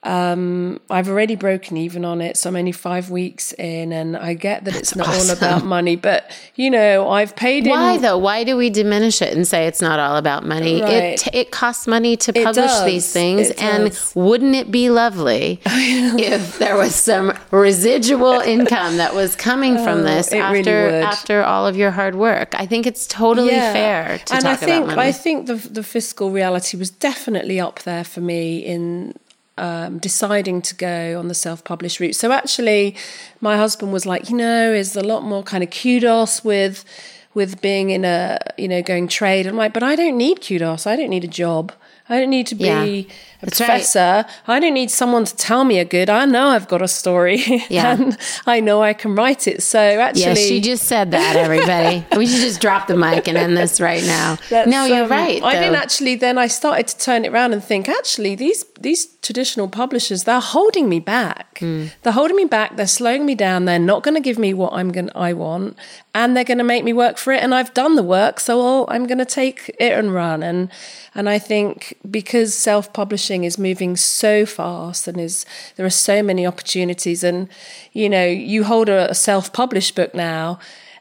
[0.03, 2.39] um, I've already broken even on it.
[2.39, 5.95] So I'm only five weeks in, and I get that it's not all about money,
[5.95, 7.73] but you know, I've paid in.
[7.73, 8.17] Why though?
[8.17, 10.81] Why do we diminish it and say it's not all about money?
[10.81, 11.27] Right.
[11.27, 16.77] It it costs money to publish these things, and wouldn't it be lovely if there
[16.77, 21.67] was some residual income that was coming from this Oh, it really after after all
[21.67, 22.55] of your hard work?
[22.55, 25.09] I think it's totally fair to and talk I think about money.
[25.09, 29.13] I think the the fiscal reality was definitely up there for me in
[29.61, 32.17] um, deciding to go on the self-published route.
[32.17, 32.97] So actually,
[33.41, 36.85] my husband was like, you know, is a lot more kind of kudos with
[37.33, 39.47] with being in a you know going trade.
[39.47, 40.87] I'm like, but I don't need kudos.
[40.87, 41.73] I don't need a job.
[42.11, 43.07] I don't need to be Yeah, a
[43.41, 43.67] that's right.
[43.67, 44.25] professor.
[44.49, 46.11] I don't need someone to tell me a good.
[46.11, 47.41] I know I've got a story,
[47.71, 47.93] Yeah.
[47.93, 49.63] and I know I can write it.
[49.63, 51.37] So actually, yeah, she just said that.
[51.37, 54.37] Everybody, we should just drop the mic and end this right now.
[54.51, 55.43] That's, no, you're um, right.
[55.43, 56.17] I didn't actually.
[56.17, 57.89] Then I started to turn it around and think.
[57.89, 61.59] Actually, these these traditional publishers they're holding me back.
[61.59, 61.87] Hmm.
[62.03, 62.77] They're holding me back.
[62.77, 63.67] They're slowing me down.
[63.67, 65.77] They're not going to give me what I'm going I want,
[66.15, 67.43] and they're going to make me work for it.
[67.43, 70.43] And I've done the work, so I'll, I'm going to take it and run.
[70.43, 70.69] And
[71.15, 75.45] and I think because self publishing is moving so fast and is
[75.77, 77.49] there are so many opportunities, and
[77.93, 80.59] you know you hold a, a self published book now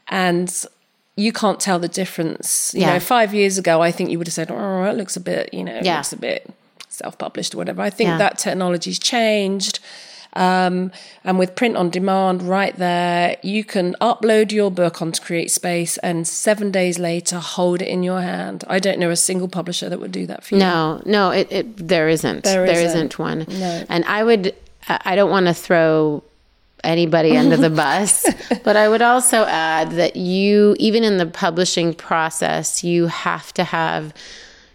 [0.08, 0.66] and
[1.16, 2.72] you can't tell the difference.
[2.74, 2.94] You Yeah.
[2.94, 5.54] know, five years ago, I think you would have said, "Oh, it looks a bit,
[5.54, 5.98] you know, it Yeah.
[5.98, 6.50] looks a bit
[6.88, 8.18] self-published or whatever." I think Yeah.
[8.20, 9.80] that technology's changed.
[10.34, 10.92] Um,
[11.24, 16.28] and with print on demand right there, you can upload your book onto CreateSpace and
[16.28, 18.64] seven days later hold it in your hand.
[18.68, 20.60] I don't know a single publisher that would do that for you.
[20.60, 22.44] No, no, it, it there isn't.
[22.44, 22.86] There there isn't.
[22.86, 23.46] isn't one.
[23.50, 23.84] No.
[23.90, 24.56] And I would
[24.88, 26.24] I I don't want to throw
[26.84, 28.26] anybody under the bus,
[28.64, 33.64] but I would also add that you even in the publishing process, you have to
[33.64, 34.14] have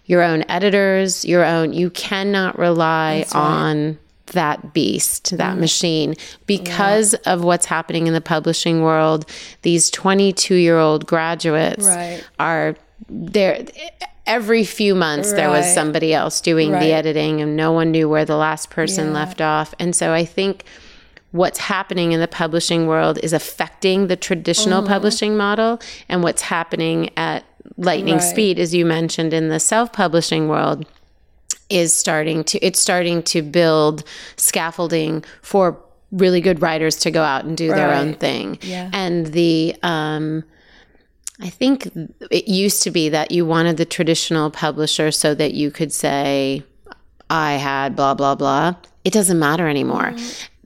[0.05, 3.97] your own editors, your own you cannot rely on
[4.27, 5.37] that beast, Mm.
[5.37, 6.15] that machine,
[6.47, 9.25] because of what's happening in the publishing world.
[9.61, 12.23] These 22 year old graduates Right.
[12.39, 12.75] are
[13.09, 13.65] there
[14.25, 16.79] every few months there was somebody else doing Right.
[16.79, 19.13] the editing and no one knew where the last person Yeah.
[19.13, 20.63] left off and so i think
[21.31, 24.91] what's happening in the publishing world is affecting the traditional Mm-hmm.
[24.93, 27.43] publishing model and what's happening at
[27.77, 28.23] lightning Right.
[28.23, 30.85] speed as you mentioned in the self-publishing world
[31.75, 34.03] is starting to it's starting to build
[34.37, 35.77] scaffolding for
[36.11, 38.89] really good writers to go out and do their own thing Yeah.
[38.93, 40.43] and the um
[41.41, 41.77] I think
[42.31, 46.63] it used to be that you wanted the traditional publisher so that you could say,
[47.29, 48.75] I had blah, blah, blah.
[49.03, 50.15] It doesn't matter anymore.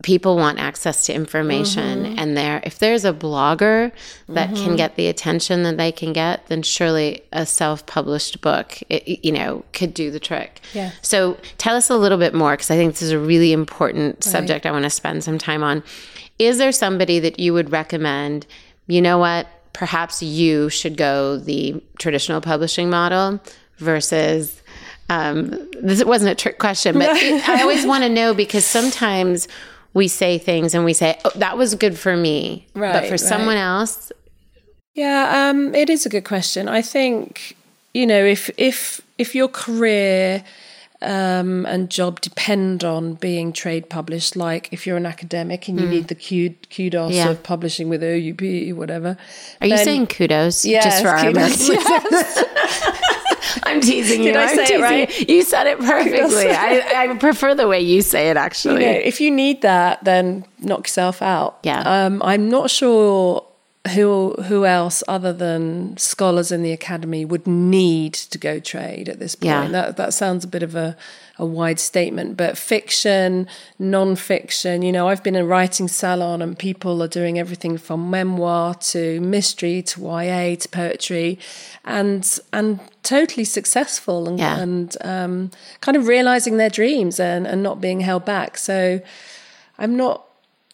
[0.02, 2.18] People want access to information.
[2.18, 3.91] And there, if there's a blogger
[4.30, 8.82] that can get the attention that they can get, then surely a self published book,
[8.89, 10.62] it, you know, could do the trick.
[10.74, 10.91] Yeah.
[11.02, 14.24] So tell us a little bit more, because I think this is a really important
[14.24, 15.84] subject I want to spend some time on.
[16.38, 18.47] Is there somebody that you would recommend?
[18.88, 19.47] You know what?
[19.74, 23.41] Perhaps you should go the traditional publishing model
[23.78, 24.62] versus.
[25.12, 29.47] Um, this wasn't a trick question, but I always want to know because sometimes
[29.94, 33.20] we say things and we say, "Oh, that was good for me," but for right.
[33.20, 34.12] someone else,
[34.96, 36.68] Yeah, um, it is a good question.
[36.68, 37.56] I think
[37.94, 40.44] you know if if if your career
[41.02, 45.88] um, and job depend on being trade published, like if you're an academic and you
[45.88, 47.16] need the kud- kudos Mm.
[47.16, 47.30] Yeah.
[47.32, 49.16] of publishing with OUP, whatever.
[49.62, 51.70] are you saying kudos Yes, just for our kudos.
[53.64, 54.34] I'm teasing you.
[54.34, 55.20] Did I I'm say it teasing right?
[55.30, 55.36] you.
[55.36, 56.50] You said it perfectly.
[56.50, 58.86] I, I prefer the way you say it, actually.
[58.86, 61.60] you know, if you need that, then knock yourself out.
[61.64, 61.82] Yeah.
[61.82, 63.46] Um, I'm not sure
[63.96, 69.20] who who else other than scholars in the academy would need to go trade at
[69.20, 69.46] this point.
[69.46, 69.68] Yeah.
[69.70, 70.98] That that sounds a bit of a
[71.40, 73.48] a wide statement, but fiction,
[73.80, 78.10] non-fiction, you know, I've been in a writing salon and people are doing everything from
[78.10, 81.40] memoir to mystery to YA to poetry
[81.86, 84.60] and and totally successful and, Yeah.
[84.60, 88.58] and um, kind of realizing their dreams and, and not being held back.
[88.58, 89.02] So
[89.78, 90.26] I'm not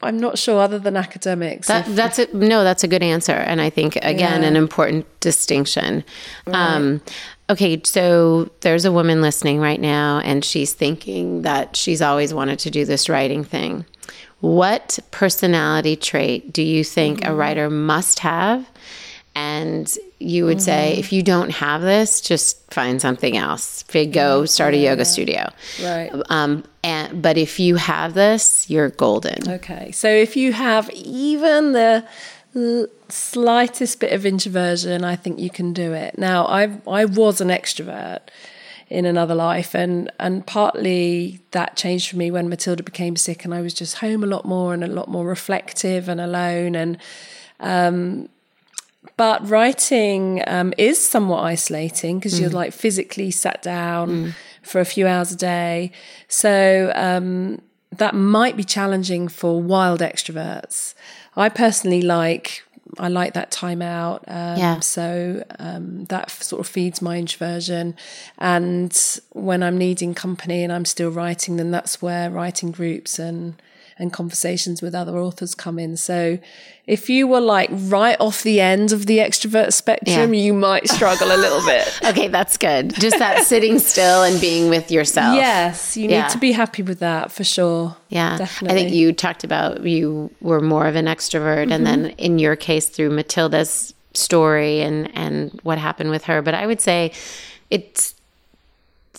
[0.01, 1.67] I'm not sure other than academics.
[1.67, 4.47] That, that's a, no, that's a good answer, and I think again Yeah.
[4.49, 6.03] an important distinction.
[6.47, 7.01] Um,
[7.49, 12.59] okay, so there's a woman listening right now, and she's thinking that she's always wanted
[12.59, 13.85] to do this writing thing.
[14.41, 17.31] What personality trait do you think Mm-hmm.
[17.31, 18.69] a writer must have?
[19.37, 20.99] And you would say, Mm-hmm.
[20.99, 23.83] if you don't have this, just find something else.
[23.83, 25.49] Go start a yoga studio.
[25.83, 26.11] Right.
[26.29, 29.49] Um, and but if you have this, you're golden.
[29.55, 32.05] Okay, so if you have even the
[32.55, 36.17] l- slightest bit of introversion, I think you can do it.
[36.17, 38.21] Now, I I was an extrovert
[38.89, 43.53] in another life, and and partly that changed for me when Matilda became sick, and
[43.53, 46.97] I was just home a lot more and a lot more reflective and alone, and
[47.59, 48.29] um,
[49.17, 55.07] but writing um, is somewhat isolating because you're like physically sat down for a few
[55.07, 55.91] hours a day.
[56.27, 57.61] So um,
[57.97, 60.95] that might be challenging for wild extroverts.
[61.35, 62.63] I personally like.
[62.97, 64.23] I like that time out.
[64.27, 64.79] Um, Yeah.
[64.79, 67.95] So um, that f- sort of feeds my introversion.
[68.37, 68.97] And
[69.33, 73.55] when I'm needing company and I'm still writing, then that's where writing groups and
[73.97, 75.95] and conversations with other authors come in.
[75.95, 76.37] So
[76.85, 80.39] if you were like right off the end of the extrovert spectrum, Yeah.
[80.41, 81.87] you might struggle a little bit.
[82.05, 82.93] Okay, that's good.
[82.95, 85.35] Just that sitting still and being with yourself.
[85.35, 86.23] Yes, you Yeah.
[86.23, 87.95] need to be happy with that for sure.
[88.09, 88.37] Yeah.
[88.37, 88.77] definitely.
[88.77, 92.19] I think you talked about you were more of an extrovert and then Mm-hmm.
[92.19, 96.81] in your case through Matilda's story and and what happened with her, but I would
[96.81, 97.11] say
[97.69, 98.13] it's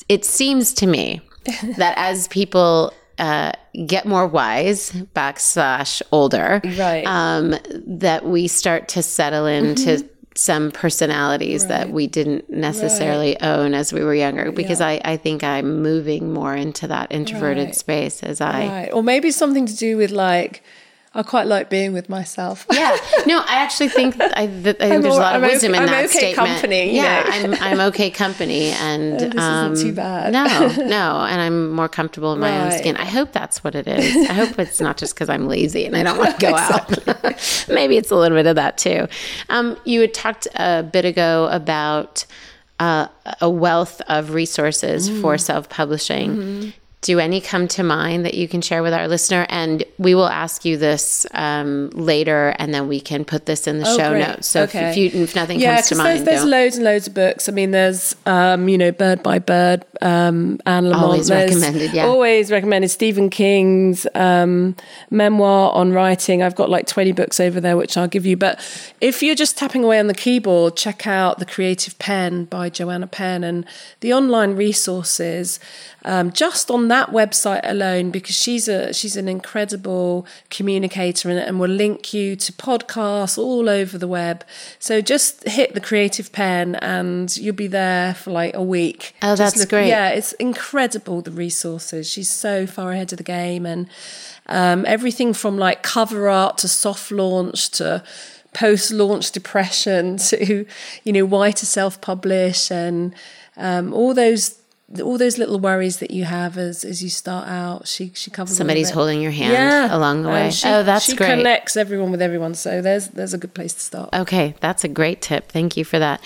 [0.08, 1.20] it seems to me
[1.78, 3.52] that as people uh,
[3.86, 7.04] get more wise backslash older, Right.
[7.06, 7.54] um,
[7.86, 10.06] that we start to settle into Mm-hmm.
[10.34, 14.52] some personalities that we didn't necessarily own as we were younger.
[14.52, 17.74] Because I, I think I'm moving more into that introverted Right.
[17.74, 18.90] space as I Right.
[18.92, 20.62] Or maybe something to do with like,
[21.18, 22.66] I quite like being with myself.
[22.72, 22.96] yeah,
[23.26, 25.82] no, I actually think I, that, I think there's a lot of I'm wisdom okay,
[25.82, 26.48] in I'm that okay statement.
[26.50, 27.30] company, you yeah, know.
[27.30, 30.32] I'm I'm okay company, and This um, isn't too bad.
[30.32, 30.44] no,
[30.84, 32.96] no, and I'm more comfortable in my own skin.
[32.96, 34.28] I hope that's what it is.
[34.28, 37.66] I hope it's not just because I'm lazy and I don't want to go out.
[37.68, 39.08] Maybe it's a little bit of that too.
[39.48, 42.26] Um, you had talked a bit ago about
[42.78, 43.08] uh,
[43.40, 45.20] a wealth of resources Mm.
[45.22, 46.30] for self publishing.
[46.36, 46.68] Mm-hmm.
[47.06, 49.46] Do any come to mind that you can share with our listener?
[49.48, 53.78] And we will ask you this um, later, and then we can put this in
[53.78, 54.26] the show Oh, great.
[54.26, 54.48] notes.
[54.48, 57.06] So if, if, you, if nothing yeah, comes to mind, there's, there's loads and loads
[57.06, 57.48] of books.
[57.48, 61.00] I mean, there's um, you know, Bird by Bird, um, Anne Lamott.
[61.00, 62.06] Always There's recommended, yeah.
[62.06, 62.88] Always recommended.
[62.88, 64.74] Stephen King's um,
[65.08, 66.42] memoir on writing.
[66.42, 68.36] I've got like 20 books over there, which I'll give you.
[68.36, 68.58] But
[69.00, 73.06] if you're just tapping away on the keyboard, check out The Creative Penn by Joanna
[73.06, 73.64] Penn and
[74.00, 75.60] the online resources
[76.06, 81.60] um, just on that website alone, because she's a she's an incredible communicator and, and
[81.60, 84.44] will link you to podcasts all over the web.
[84.78, 89.14] So just hit the Creative Penn and you'll be there for like a week.
[89.22, 89.88] Oh, Just that's great.
[89.88, 92.10] Yeah, it's incredible the resources.
[92.10, 93.88] She's so far ahead of the game, and
[94.46, 98.02] um, everything from like cover art to soft launch to
[98.54, 100.66] post launch depression to
[101.04, 103.14] you know why to self publish and
[103.56, 104.58] um, all those
[105.02, 107.88] all those little worries that you have as as you start out.
[107.88, 110.50] She she covers Somebody's holding your hand along the way.
[110.50, 111.30] she- oh, that's she great.
[111.36, 112.54] connects everyone with everyone.
[112.54, 114.10] So there's there's a good place to start.
[114.14, 115.50] Okay, that's a great tip.
[115.50, 116.20] Thank you for that.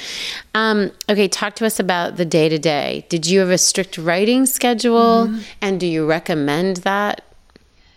[0.54, 3.06] Um, okay, talk to us about the day to day.
[3.08, 5.40] Did you have a strict writing schedule, Mm-hmm.
[5.62, 7.22] and do you recommend that?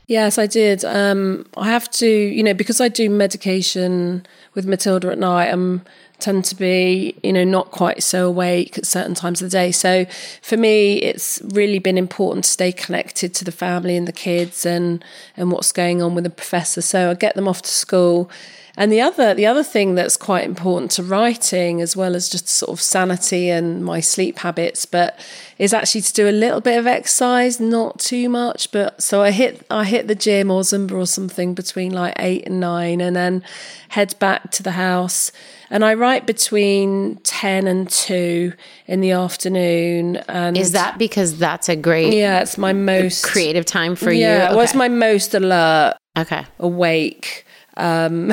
[0.07, 0.83] Yes, I did.
[0.85, 5.47] Um, I have to, you know, because I do medication with Matilda at night.
[5.47, 5.81] I'm
[6.19, 9.71] tend to be, you know, not quite so awake at certain times of the day.
[9.71, 10.05] So
[10.41, 14.65] for me, it's really been important to stay connected to the family and the kids
[14.65, 15.03] and
[15.35, 16.81] and what's going on with the professor.
[16.81, 18.29] So I get them off to school.
[18.75, 22.47] And the other the other thing that's quite important to writing, as well as just
[22.49, 25.19] sort of sanity and my sleep habits, but
[25.59, 28.71] is actually to do a little bit of exercise, not too much.
[28.71, 32.47] But so I hit I hit the gym or Zumba or something between like eight
[32.47, 33.43] and nine, and then
[33.89, 35.31] head back to the house.
[35.69, 38.53] And I write between ten and two
[38.87, 40.17] in the afternoon.
[40.27, 44.49] And Is that because that's a great yeah, it's my most creative time for yeah,
[44.49, 44.55] you?
[44.55, 44.79] well, it's Okay.
[44.79, 46.45] my most alert okay.
[46.57, 47.45] awake.
[47.77, 48.31] Um,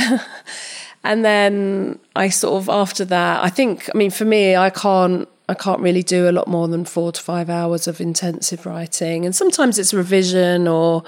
[1.05, 5.29] and then I sort of after that, I think, I mean, for me, I can't,
[5.49, 9.25] I can't really do a lot more than four to five hours of intensive writing.
[9.25, 11.03] And sometimes it's revision or,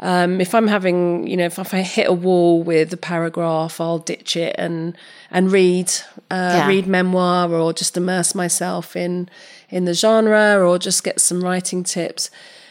[0.00, 3.80] um, if I'm having, you know, if, if I hit a wall with a paragraph,
[3.80, 4.96] I'll ditch it and
[5.30, 5.90] and read,
[6.30, 6.68] uh, Yeah.
[6.68, 9.28] read memoir or just immerse myself in
[9.70, 12.30] in the genre or just get some writing tips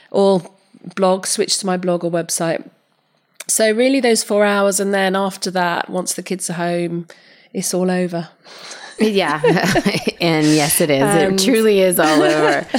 [0.10, 0.42] or
[0.96, 2.64] blog, switch to my blog or website.
[3.48, 7.08] So really those four hours and then after that, once the kids are home,
[7.54, 8.30] it's all over.
[9.00, 9.42] Yeah.
[10.22, 11.04] and yes, it is.
[11.04, 12.66] it truly is all over.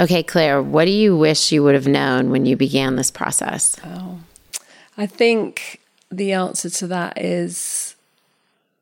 [0.00, 3.76] Okay, Claire, what do you wish you would have known when you began this process?
[3.84, 4.18] Oh.
[4.96, 5.80] I think
[6.10, 7.94] the answer to that is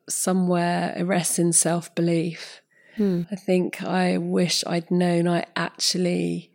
[0.08, 2.62] somewhere it rests in self belief.
[2.96, 3.22] Hmm.
[3.30, 6.50] I think I wish I'd known I actually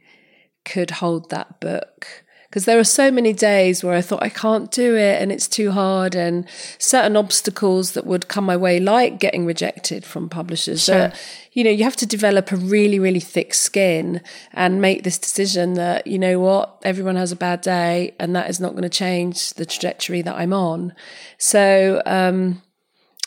[0.63, 2.23] could hold that book.
[2.55, 5.49] Because there are so many days where I thought I can't do it and it's
[5.49, 6.47] too hard, and
[6.77, 10.85] certain obstacles that would come my way, like getting rejected from publishers.
[10.85, 11.19] That,
[11.51, 14.21] you know, you have to develop a really, really thick skin
[14.53, 18.49] and make this decision that, you know what, everyone has a bad day and that
[18.49, 20.93] is not going to change the trajectory that I'm on.
[21.37, 22.61] So, um,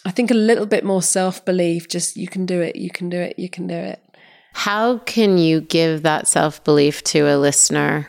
[0.06, 3.10] I think a little bit more self belief, just you can do it, you can
[3.10, 4.02] do it, you can do it.
[4.54, 8.08] How can you give that self belief to a listener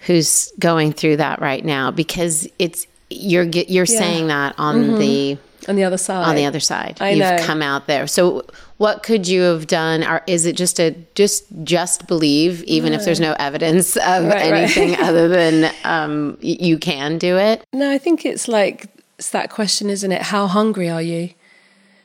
[0.00, 1.90] who's going through that right now?
[1.90, 5.36] Because it's you're you're saying that on the
[5.68, 6.28] On the other side.
[6.28, 6.96] on the other side.
[7.00, 7.38] I You've know.
[7.40, 8.06] come out there.
[8.06, 8.44] So
[8.78, 10.04] what could you have done?
[10.04, 14.50] Or is it just a just just believe, even if there's no evidence of Right,
[14.50, 14.52] right.
[14.54, 17.64] anything other than um, you can do it?
[17.72, 18.86] No, I think it's like
[19.18, 20.22] it's that question, isn't it?
[20.22, 21.30] How hungry are you?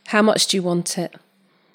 [0.08, 1.16] How much do you want it?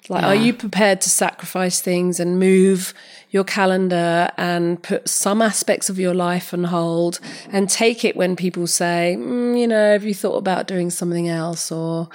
[0.09, 2.93] Like, are you prepared to sacrifice things and move
[3.29, 8.35] your calendar and put some aspects of your life on hold and take it when
[8.35, 11.71] people say, mm, you know, have you thought about doing something else?
[11.71, 12.09] Or,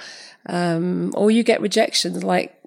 [0.47, 2.23] um, or you get rejections.
[2.23, 2.61] Like,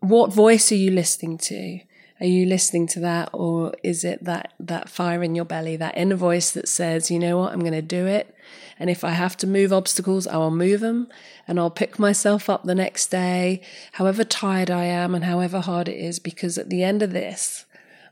[0.00, 1.80] what voice are you listening to?
[2.20, 5.98] Are you listening to that, or is it that that fire in your belly, that
[5.98, 8.34] inner voice that says, you know what, I'm going to do it,
[8.78, 11.08] and if I have to move obstacles, I will move them,
[11.48, 13.62] and I'll pick myself up the next day,
[13.92, 17.64] however tired I am and however hard it is, because at the end of this,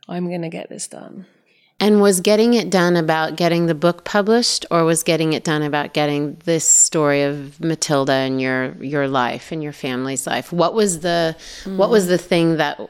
[0.08, 1.26] I'm going to get this done.
[1.80, 5.62] And was getting it done about getting the book published, or was getting it done
[5.62, 10.52] about getting this story of Matilda and your your life and your family's life?
[10.52, 11.36] What was the
[11.66, 12.80] what was the thing that,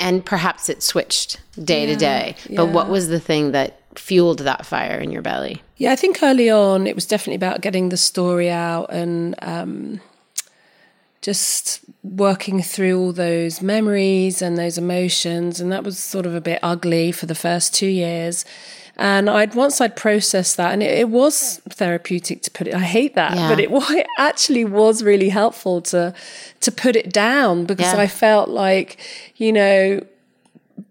[0.00, 4.64] and perhaps it switched day to day, but what was the thing that fueled that
[4.66, 5.62] fire in your belly?
[5.76, 10.00] Yeah, I think early on it was definitely about getting the story out and um,
[11.22, 15.60] just working through all those memories and those emotions.
[15.60, 18.44] And that was sort of a bit ugly for the first two years.
[18.96, 22.74] And I'd once I'd processed that, and it, it was therapeutic to put it.
[22.74, 23.48] I hate that, Yeah.
[23.48, 26.14] but it, it actually was really helpful to
[26.60, 28.00] to put it down because Yeah.
[28.00, 28.98] I felt like,
[29.36, 30.00] you know,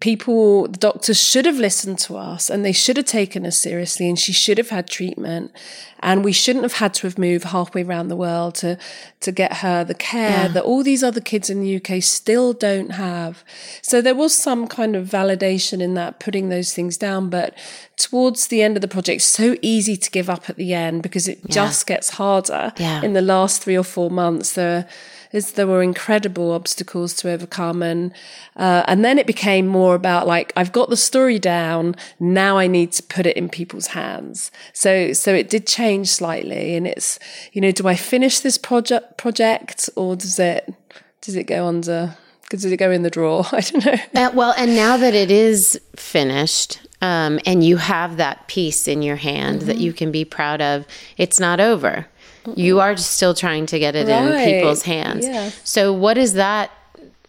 [0.00, 4.08] people, the doctors should have listened to us and they should have taken us seriously
[4.08, 5.52] and she should have had treatment.
[6.00, 8.76] And we shouldn't have had to have moved halfway around the world to,
[9.20, 12.90] to get her the care that all these other kids in the UK still don't
[12.90, 13.42] have.
[13.80, 17.30] So there was some kind of validation in that, putting those things down.
[17.30, 17.56] But
[17.96, 21.26] towards the end of the project, so easy to give up at the end because
[21.26, 23.02] it just gets harder Yeah.
[23.02, 24.52] in the last three or four months.
[24.52, 24.86] There,
[25.34, 28.12] is there were incredible obstacles to overcome and
[28.56, 32.68] uh, and then it became more about like I've got the story down now I
[32.68, 34.52] need to put it in people's hands.
[34.72, 37.18] So so it did change slightly and it's
[37.52, 40.72] you know do I finish this project project or does it
[41.20, 42.16] does it go under
[42.50, 43.44] does it go in the drawer?
[43.52, 43.96] I don't know.
[44.14, 49.02] Uh, well, and now that it is finished, um, and you have that piece in
[49.02, 52.06] your hand that you can be proud of, it's not over.
[52.54, 55.26] You are still trying to get it in people's hands.
[55.26, 55.50] Yeah.
[55.64, 56.70] So, what has that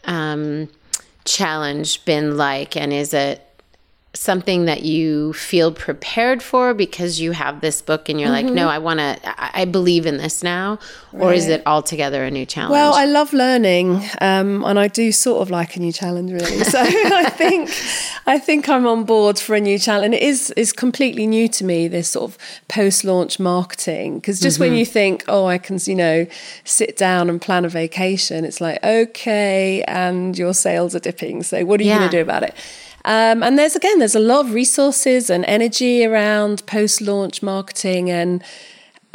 [0.05, 0.70] um,
[1.24, 2.76] challenge been like?
[2.76, 3.44] And is it
[4.16, 8.55] something that you feel prepared for because you have this book and you're like, Mm-hmm.
[8.55, 10.80] no, I want to, I, believe in this now?
[11.13, 12.72] Or is it altogether a new challenge?
[12.72, 16.63] Well, I love learning, um, and I do sort of like a new challenge, really.
[16.66, 17.70] So I think,
[18.26, 20.05] I think I'm on board for a new challenge.
[20.05, 22.38] And it is is completely new to me this sort of
[22.68, 24.63] post launch marketing because just Mm-hmm.
[24.72, 26.28] when you think, oh, I can, you know,
[26.63, 31.43] sit down and plan a vacation, it's like okay, and your sales are dipping.
[31.43, 31.99] So what are you Yeah.
[31.99, 32.53] going to do about it?
[33.06, 38.10] Um, and there's again, there's a lot of resources and energy around post launch marketing
[38.12, 38.43] and.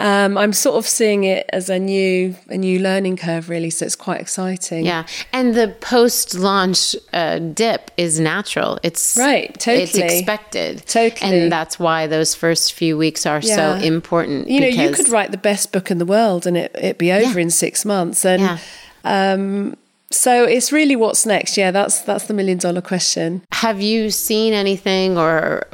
[0.02, 3.68] Um, I'm sort of seeing it as a new a new learning curve, really.
[3.68, 4.86] So it's quite exciting.
[4.86, 8.78] Yeah, and the post-launch uh, dip is natural.
[8.82, 9.62] It's Right, It's
[9.92, 10.04] totally.
[10.04, 11.42] expected, Totally.
[11.42, 14.48] and that's why those first few weeks are so important.
[14.48, 17.12] You know, you could write the best book in the world, and it it be
[17.12, 17.42] over Yeah.
[17.44, 18.24] in six months.
[18.24, 18.58] And Yeah.
[19.04, 19.76] um,
[20.10, 21.56] so it's really what's next.
[21.56, 23.42] Yeah, that's that's the million dollar question.
[23.52, 25.66] Have you seen anything, or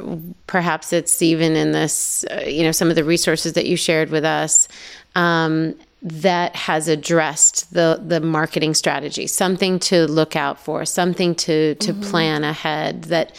[0.45, 4.09] perhaps it's even in this, uh, you know, some of the resources that you shared
[4.09, 4.67] with us
[5.15, 5.73] um,
[6.03, 9.27] that has addressed the the marketing strategy?
[9.27, 12.09] Something to look out for, something to to Mm-hmm.
[12.09, 13.35] plan ahead that.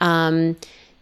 [0.00, 0.56] Um,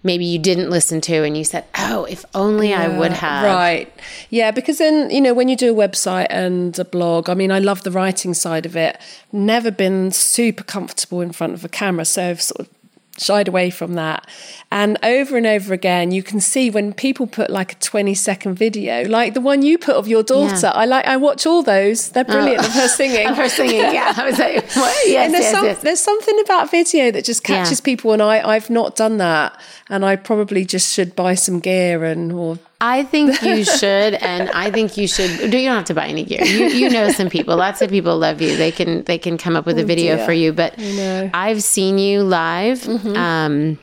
[0.05, 3.92] Maybe you didn't listen to, and you said, "Oh, if only I would have." Right.
[4.30, 7.50] Yeah, because then, you know, when you do a website and a blog, I mean,
[7.50, 8.98] I love the writing side of it.
[9.32, 12.05] Never been super comfortable in front of a camera.
[12.05, 12.74] So I've sort of
[13.18, 14.26] shied away from that.
[14.70, 18.56] And over and over again, you can see when people put like a 20 second
[18.56, 20.66] video, like the one you put of your daughter.
[20.66, 20.72] Yeah.
[20.72, 22.10] I like, I watch all those.
[22.10, 22.66] They're brilliant oh.
[22.66, 23.26] of her singing.
[23.34, 24.12] Of her singing, yeah.
[24.16, 24.94] I was like, what?
[25.06, 25.82] Yes, and there's, yes, some, yes.
[25.82, 27.84] there's something about video that just catches Yeah.
[27.84, 29.58] people, and I, I've not done that.
[29.88, 34.51] And I probably just should buy some gear and or I think you should, and
[34.51, 35.31] I think you should.
[35.41, 36.45] You don't have to buy any gear.
[36.45, 37.57] You, you know some people.
[37.57, 38.57] Lots of people love you.
[38.57, 40.27] They can they can come up with a video Oh, dear.
[40.27, 40.53] for you.
[40.53, 40.77] But.
[40.77, 41.31] Mm-hmm.
[41.35, 42.87] I've seen you live.
[43.16, 43.79] Um,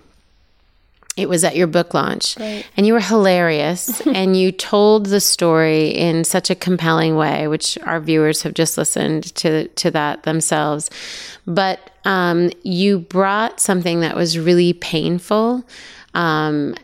[1.18, 5.90] it was at your book launch, and you were hilarious, and you told the story
[5.90, 10.90] in such a compelling way, which our viewers have just listened to to that themselves.
[11.46, 15.64] But um, you brought something that was really painful.
[16.14, 16.76] Um,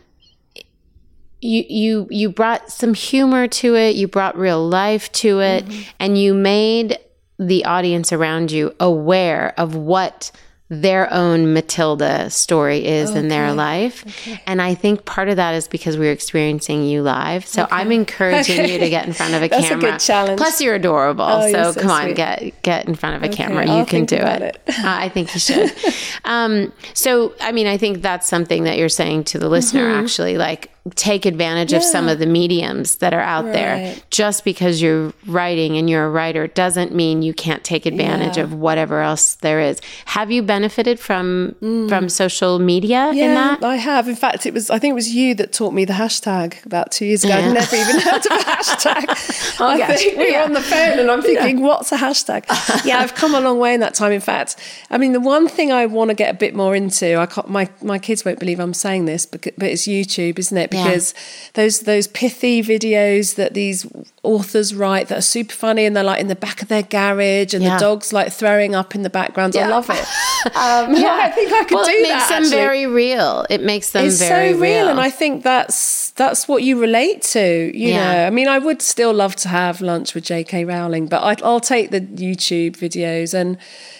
[1.40, 5.64] you you you brought some humor to it you brought real life to it
[6.00, 6.98] and you made
[7.38, 10.32] the audience around you aware of what
[10.70, 14.04] their own Matilda story is in their life.
[14.46, 17.46] And I think part of that is because we are experiencing you live.
[17.46, 18.72] So I'm encouraging Okay.
[18.74, 19.92] you to get in front of a That's a camera.
[19.92, 20.36] good challenge.
[20.36, 21.24] Plus you're adorable.
[21.24, 23.64] Oh, so, you're so come on, get get in front of a camera.
[23.64, 24.42] You I'll can do it.
[24.42, 24.62] it.
[24.68, 25.72] Uh, I think you should.
[26.26, 30.04] um, so I mean, I think that's something that you're saying to the listener Mm-hmm.
[30.04, 33.94] actually like take advantage of some of the mediums that are out there.
[34.10, 38.44] Just because you're writing and you're a writer doesn't mean you can't take advantage Yeah.
[38.44, 39.80] of whatever else there is.
[40.06, 41.88] Have you benefited from mm.
[41.88, 43.62] from social media in that?
[43.64, 44.08] I have.
[44.08, 46.90] In fact, it was I think it was you that taught me the hashtag about
[46.92, 47.36] two years ago.
[47.36, 47.48] Yeah.
[47.48, 49.60] I'd never even heard of a hashtag.
[49.60, 49.98] Oh, I gosh.
[49.98, 50.44] think we were Yeah.
[50.44, 52.44] on the phone and I'm thinking, what's a hashtag?
[52.84, 54.12] yeah, I've come a long way in that time.
[54.12, 54.56] In fact,
[54.90, 57.48] I mean, the one thing I want to get a bit more into, I can't,
[57.48, 60.70] my my kids won't believe I'm saying this, but but it's YouTube, isn't it?
[60.78, 60.84] Yeah.
[60.84, 61.14] Because
[61.54, 63.86] those those pithy videos that these
[64.22, 67.54] authors write that are super funny and they're like in the back of their garage
[67.54, 67.76] and Yeah.
[67.76, 69.56] the dog's like throwing up in the background.
[69.56, 70.04] I love it.
[70.54, 72.28] Um, I think I could well, do it makes that.
[72.28, 73.44] them actually very real.
[73.50, 77.22] It makes them it's very so real, and I think that's that's what you relate
[77.34, 77.40] to.
[77.76, 78.12] You Yeah.
[78.12, 80.64] know, I mean, I would still love to have lunch with J.K.
[80.64, 83.58] Rowling, but I, I'll take the YouTube videos, and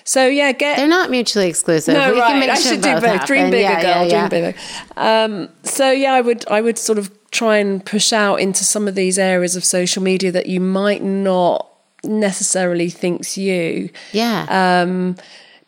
[0.08, 1.92] so yeah, get they're not mutually exclusive.
[1.92, 2.28] no we right.
[2.30, 3.04] can make I sure should do both.
[3.04, 3.26] happen.
[3.26, 3.90] Dream bigger, Yeah, girl.
[3.90, 4.28] yeah, yeah.
[4.28, 4.58] Dream bigger.
[4.96, 8.88] Um, so yeah, I would I would sort of try and push out into some
[8.88, 11.68] of these areas of social media that you might not
[12.04, 13.90] necessarily think's you.
[14.12, 14.46] Yeah.
[14.48, 15.16] Um,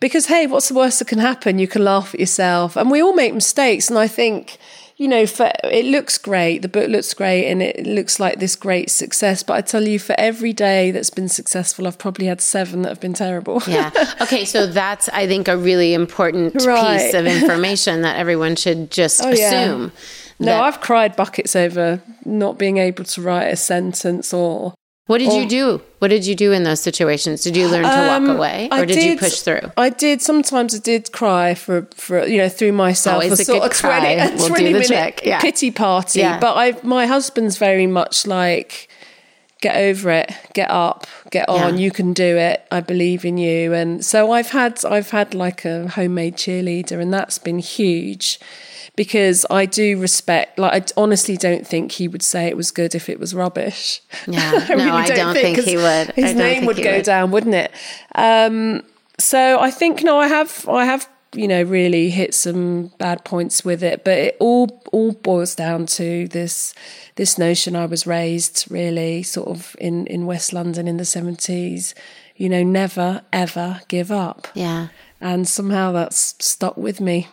[0.00, 1.58] because hey, what's the worst that can happen?
[1.58, 3.90] You can laugh at yourself, and we all make mistakes.
[3.90, 4.56] And I think,
[5.00, 6.58] you know, for it looks great.
[6.60, 9.42] The book looks great, and it looks like this great success.
[9.42, 12.90] But I tell you, for every day that's been successful, I've probably had seven that
[12.90, 13.62] have been terrible.
[13.66, 13.90] yeah.
[14.20, 19.22] Okay, so that's I think a really important piece of information that everyone should just
[19.24, 19.48] Oh, yeah.
[19.62, 19.92] assume.
[20.38, 24.74] no, that- I've cried buckets over not being able to write a sentence or.
[25.10, 25.82] What did you do?
[25.98, 27.42] What did you do in those situations?
[27.42, 29.72] Did you learn to walk away, or Um, I did, you push through?
[29.76, 30.22] I did.
[30.22, 33.14] Sometimes I did cry for for you know through myself.
[33.14, 34.06] Always a a sort good of cry.
[34.06, 35.20] a We'll do 20 the minute.
[35.24, 35.40] Yeah.
[35.40, 36.20] pity party.
[36.20, 36.38] Yeah.
[36.38, 38.88] But I, my husband's very much like,
[39.60, 41.74] get over it, get up, get on.
[41.74, 41.84] Yeah.
[41.84, 42.64] You can do it.
[42.70, 43.72] I believe in you.
[43.74, 48.38] And so I've had I've had like a homemade cheerleader, and that's been huge.
[49.00, 52.94] Because I do respect, like, I honestly don't think he would say it was good
[52.94, 54.02] if it was rubbish.
[54.28, 54.66] Yeah.
[54.76, 56.10] No, I don't think he would.
[56.10, 57.04] His name would go would.
[57.06, 57.72] down, wouldn't it?
[58.14, 58.82] Um,
[59.18, 63.64] so I think no, I have, I have, you know, really hit some bad points
[63.64, 66.74] with it, but it all all boils down to this
[67.14, 71.94] this notion I was raised really sort of in in West London in the seventies.
[72.36, 74.88] You know, never ever give up, Yeah.
[75.22, 77.28] and somehow that's stuck with me.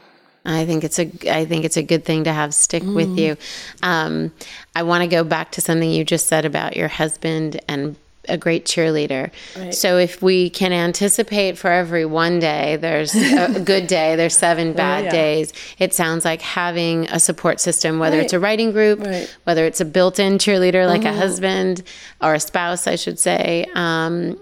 [0.47, 3.35] I think it's a I think it's a good thing to have stick with you.
[3.83, 4.31] Um,
[4.75, 7.95] I want to go back to something you just said about your husband and
[8.29, 9.31] a great cheerleader.
[9.73, 14.73] So if we can anticipate for every one day, there's a good day, there's seven
[14.73, 15.11] bad yeah.
[15.11, 15.53] days.
[15.79, 18.25] It sounds like having a support system, whether Right.
[18.25, 19.33] it's a writing group, Right.
[19.45, 21.83] whether it's a built-in cheerleader like a husband
[22.21, 23.65] or a spouse, I should say.
[23.75, 24.37] Um,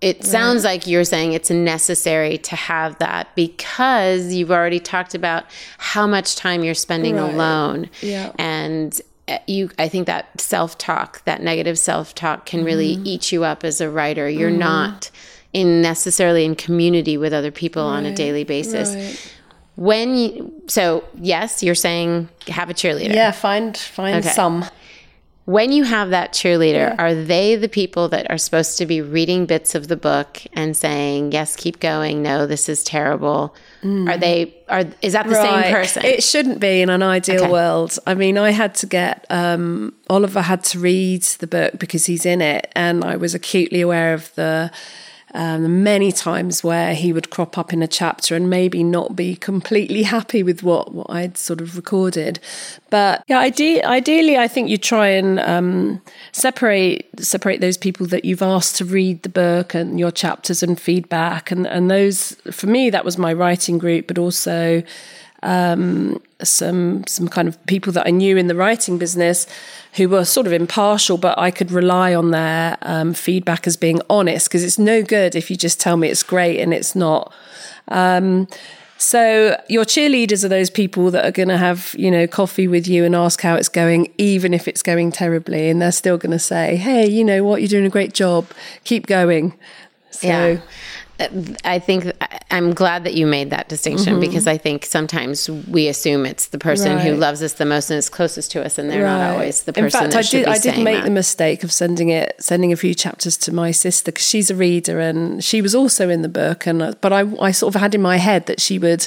[0.00, 5.44] it sounds like you're saying it's necessary to have that because you've already talked about
[5.76, 7.34] how much time you're spending Right.
[7.34, 7.90] alone.
[8.00, 8.32] Yeah.
[8.38, 8.98] And
[9.28, 13.06] uh, you I think that self-talk, that negative self-talk can really Mm-hmm.
[13.06, 14.28] eat you up as a writer.
[14.28, 15.10] You're not
[15.52, 18.94] in necessarily in community with other people on a daily basis.
[18.94, 19.34] Right.
[19.76, 23.14] When you so yes, you're saying have a cheerleader.
[23.14, 24.28] Yeah, find find Okay.
[24.34, 24.64] some.
[25.46, 29.46] When you have that cheerleader, are they the people that are supposed to be reading
[29.46, 32.22] bits of the book and saying, "Yes, keep going.
[32.22, 35.70] No, this is terrible." Are they are is that the same Mm.
[35.72, 36.04] Person?
[36.04, 37.50] It shouldn't be in an ideal Okay.
[37.52, 37.98] world.
[38.06, 42.26] I mean, I had to get um, Oliver had to read the book because he's
[42.26, 44.70] in it, and I was acutely aware of the.
[45.32, 49.36] Um, many times where he would crop up in a chapter and maybe not be
[49.36, 52.40] completely happy with what, what I'd sort of recorded,
[52.90, 56.02] but yeah, ide- ideally, I think you try and um,
[56.32, 60.80] separate separate those people that you've asked to read the book and your chapters and
[60.80, 64.82] feedback, and and those for me that was my writing group, but also
[65.42, 69.46] um, some some kind of people that I knew in the writing business
[69.94, 74.00] who were sort of impartial, but I could rely on their um, feedback as being
[74.08, 77.32] honest because it's no good if you just tell me it's great and it's not.
[77.88, 78.48] Um,
[78.98, 82.86] so your cheerleaders are those people that are going to have you know coffee with
[82.86, 86.32] you and ask how it's going, even if it's going terribly, and they're still going
[86.32, 87.62] to say, "Hey, you know what?
[87.62, 88.46] You're doing a great job.
[88.84, 89.54] Keep going."
[90.10, 90.60] So, yeah.
[91.20, 91.28] Uh,
[91.64, 92.10] I think
[92.50, 96.58] I'm glad that you made that distinction because I think sometimes we assume it's the
[96.58, 97.20] person who Mm-hmm.
[97.20, 100.04] Loves us the most and is closest to us, and they're not always the person.
[100.04, 100.46] In fact, I did.
[100.46, 101.04] I did make that.
[101.04, 104.54] the mistake of sending it, sending a few chapters to my sister because she's a
[104.54, 106.66] reader and she was also in the book.
[106.66, 109.06] And uh, but I, I sort of had in my head that she would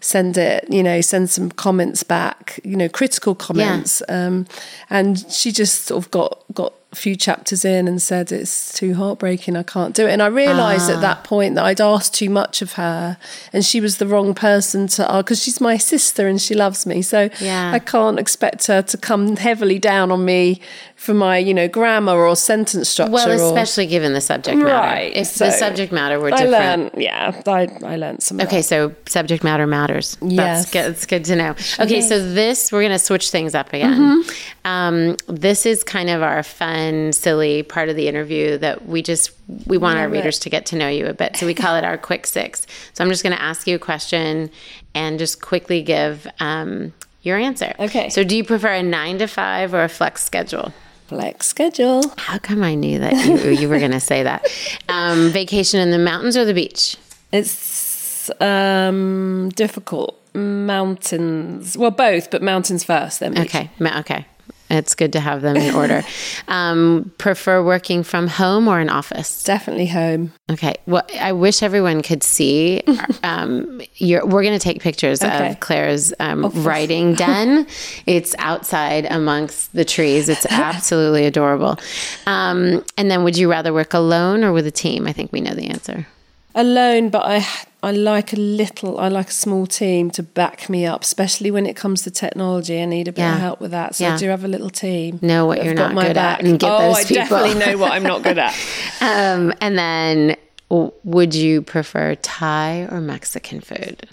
[0.00, 4.02] send it, you know, send some comments back, you know, critical comments.
[4.08, 4.46] Um,
[4.90, 8.94] and she just sort of got got a few chapters in and said it's too
[8.94, 10.10] heartbreaking i can't do it.
[10.10, 11.00] And i realized at ah.
[11.00, 13.16] that point that i'd asked too much of her
[13.52, 16.84] and she was the wrong person to ask because she's my sister and she loves
[16.86, 17.00] me.
[17.02, 17.72] So Yeah.
[17.72, 20.60] i can't expect her to come heavily down on me
[21.02, 24.72] for my you know grammar or sentence structure Well, or- especially given the subject matter.
[24.72, 26.94] Right, If the so subject matter were I different.
[26.94, 28.40] learned, yeah, I, I learned some.
[28.40, 30.16] Okay, so subject matter matters.
[30.20, 30.70] That's Yes.
[30.70, 30.90] good.
[30.92, 31.54] It's good to know.
[31.80, 33.98] Okay, so this we're going to switch things up again.
[34.22, 34.30] Mm-hmm.
[34.64, 39.32] Um, this is kind of our fun, silly part of the interview that we just
[39.66, 41.36] we want our readers to get to know you a bit.
[41.36, 42.64] So we call it our quick six.
[42.94, 44.50] So I'm just going to ask you a question
[44.94, 46.92] and just quickly give um,
[47.22, 47.74] your answer.
[47.80, 48.08] Okay.
[48.08, 50.72] So do you prefer a nine to five or a flex schedule?
[51.12, 52.02] Flex schedule.
[52.16, 54.46] How come I knew that you, you were going to say that?
[54.88, 56.96] Um, vacation in the mountains or the beach?
[57.32, 60.18] It's um, difficult.
[60.34, 61.76] Mountains.
[61.76, 63.20] Well, both, but mountains first.
[63.20, 63.44] Then beach.
[63.54, 63.70] Okay.
[63.78, 64.26] ma- Okay.
[64.72, 66.02] It's good to have them in order.
[66.48, 69.44] um, prefer working from home or an office?
[69.44, 70.32] Definitely home.
[70.50, 70.74] Okay.
[70.86, 72.82] Well, I wish everyone could see.
[73.24, 75.50] Um, your, we're going to take pictures Okay.
[75.50, 77.68] of Claire's um, writing den.
[78.06, 80.28] It's outside amongst the trees.
[80.28, 81.78] It's absolutely adorable.
[82.26, 85.06] Um, and then, would you rather work alone or with a team?
[85.06, 86.06] I think we know the answer.
[86.54, 87.46] Alone, but I
[87.82, 88.98] I like a little.
[89.00, 92.80] I like a small team to back me up, especially when it comes to technology.
[92.80, 93.34] I need a bit Yeah.
[93.34, 94.14] of help with that, so Yeah.
[94.14, 95.18] I do have a little team.
[95.22, 97.14] Know what you're not good at and get oh, those I people.
[97.16, 98.54] definitely know what I'm not good at.
[99.00, 100.36] Um, and then,
[100.70, 104.06] would you prefer Thai or Mexican food?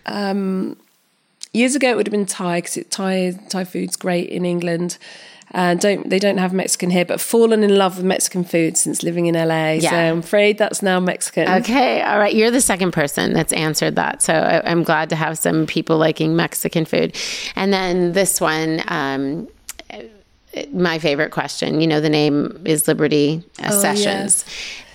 [1.52, 4.98] Years ago, it would have been Thai because Thai Thai food's great in England.
[5.52, 9.02] And don't they don't have Mexican here, but fallen in love with Mexican food since
[9.04, 9.80] living in LA.
[9.80, 10.12] So Yeah.
[10.12, 11.50] I'm afraid that's now Mexican.
[11.62, 12.34] Okay, all right.
[12.34, 14.22] You're the second person that's answered that.
[14.22, 17.16] So I, I'm glad to have some people liking Mexican food.
[17.56, 19.48] And then this one, um,
[20.72, 21.80] my favorite question.
[21.80, 24.46] You know, the name is Liberty uh, Sessions.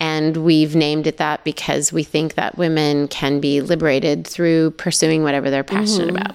[0.00, 5.22] And we've named it that because we think that women can be liberated through pursuing
[5.22, 6.34] whatever they're passionate about.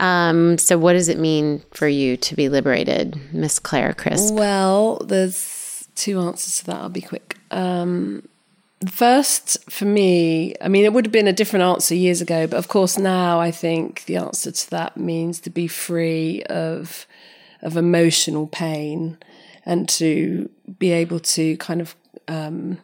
[0.00, 4.34] Um, so, what does it mean for you to be liberated, Miss Claire Crisp?
[4.34, 6.76] Well, there's two answers to that.
[6.76, 7.36] I'll be quick.
[7.50, 8.26] Um,
[8.86, 12.56] first, for me, I mean, it would have been a different answer years ago, but
[12.56, 17.06] of course, now I think the answer to that means to be free of
[17.62, 19.18] of emotional pain
[19.64, 20.48] and to
[20.78, 21.94] be able to kind of
[22.26, 22.78] um,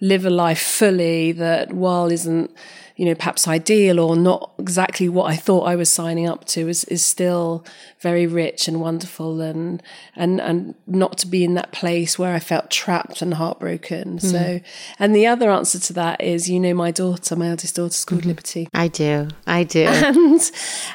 [0.00, 2.50] live a life fully that while isn't
[2.98, 6.68] you know perhaps ideal or not exactly what I thought I was signing up to
[6.68, 7.64] is is still
[8.00, 9.82] very rich and wonderful and
[10.14, 14.60] and and not to be in that place where I felt trapped and heartbroken so
[14.98, 18.26] and the other answer to that is you know my daughter my eldest daughter's called
[18.26, 19.28] Liberty I do.
[19.46, 19.80] I do.
[19.86, 20.50] and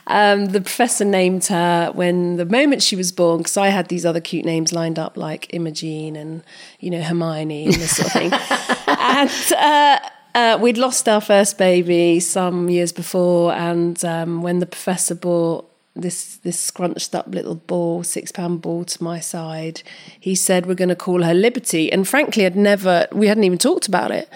[0.07, 4.05] um, the professor named her when the moment she was born because I had these
[4.05, 6.43] other cute names lined up like Imogene and
[6.79, 8.31] you know Hermione and this sort of thing.
[8.87, 14.65] and uh, uh, we'd lost our first baby some years before, and um, when the
[14.65, 19.83] professor brought this this scrunched up little ball, six pound ball to my side,
[20.19, 21.91] he said we're going to call her Liberty.
[21.91, 24.27] And frankly, I'd never we hadn't even talked about it.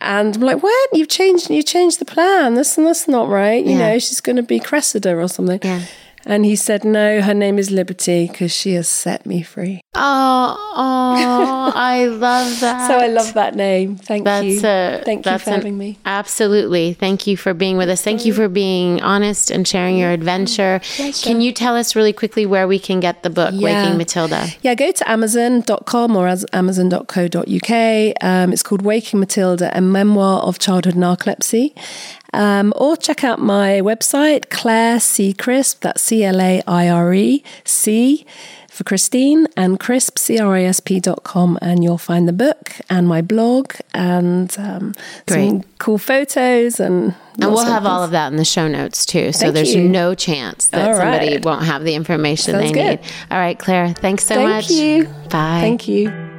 [0.00, 0.90] And I'm like, what?
[0.92, 1.48] You've changed.
[1.48, 2.54] You changed the plan.
[2.54, 3.64] This and that's not right.
[3.64, 3.78] You Yeah.
[3.92, 5.60] know, she's going to be Cressida or something.
[5.62, 5.80] Yeah.
[6.26, 9.80] And he said, no, her name is Liberty because she has set me free.
[9.94, 12.74] Oh, oh, I love that.
[12.88, 13.96] So I love that name.
[13.96, 14.58] Thank That's you.
[14.64, 15.98] a, Thank you for an- having me.
[16.04, 16.92] Absolutely.
[16.94, 18.02] Thank you for being with us.
[18.02, 20.80] Thank you for being honest and sharing your adventure.
[21.22, 23.82] Can you tell us really quickly where we can get the book, Yeah.
[23.84, 24.48] Waking Matilda?
[24.62, 28.14] Yeah, go to amazon.com or amazon.co.uk.
[28.22, 31.74] Um, it's called Waking Matilda, a memoir of childhood narcolepsy.
[32.34, 35.32] Um, or check out my website, Claire C.
[35.32, 38.26] Crisp, that's C L A I R E C
[38.68, 42.32] for Christine, and crisp, C R I S P dot com, and you'll find the
[42.32, 44.94] book and my blog and um,
[45.28, 46.80] some cool photos.
[46.80, 49.30] And, And we'll have all of that in the show notes too.
[49.32, 49.88] So Thank there's you.
[49.88, 53.00] no chance that All somebody won't have the information Sounds they good.
[53.00, 53.10] need.
[53.30, 54.66] All right, Claire, thanks so Thank much.
[54.66, 55.04] Thank you.
[55.30, 55.60] Bye.
[55.60, 56.33] Thank you.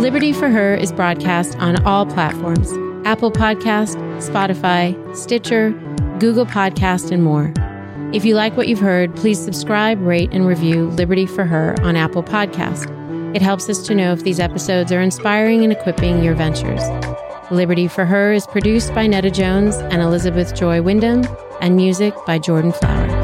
[0.00, 2.72] Liberty for Her is broadcast on all platforms
[3.06, 5.72] Apple Podcast, Spotify, Stitcher,
[6.18, 7.52] Google Podcast, and more.
[8.14, 11.96] If you like what you've heard, please subscribe, rate, and review Liberty for Her on
[11.96, 12.88] Apple Podcast.
[13.36, 16.80] It helps us to know if these episodes are inspiring and equipping your ventures.
[17.50, 21.26] Liberty for Her is produced by Nada Jones and Elizabeth Joy Wyndham,
[21.60, 23.19] and music by Jordan Flower.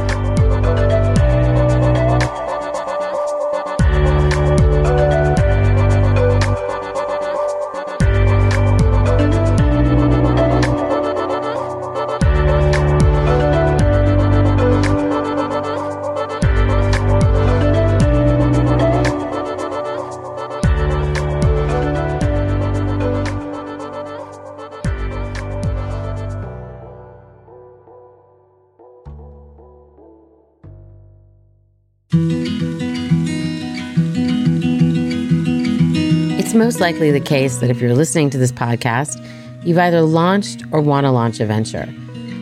[36.76, 39.16] Most likely the case that if you're listening to this podcast,
[39.64, 41.88] you've either launched or want to launch a venture.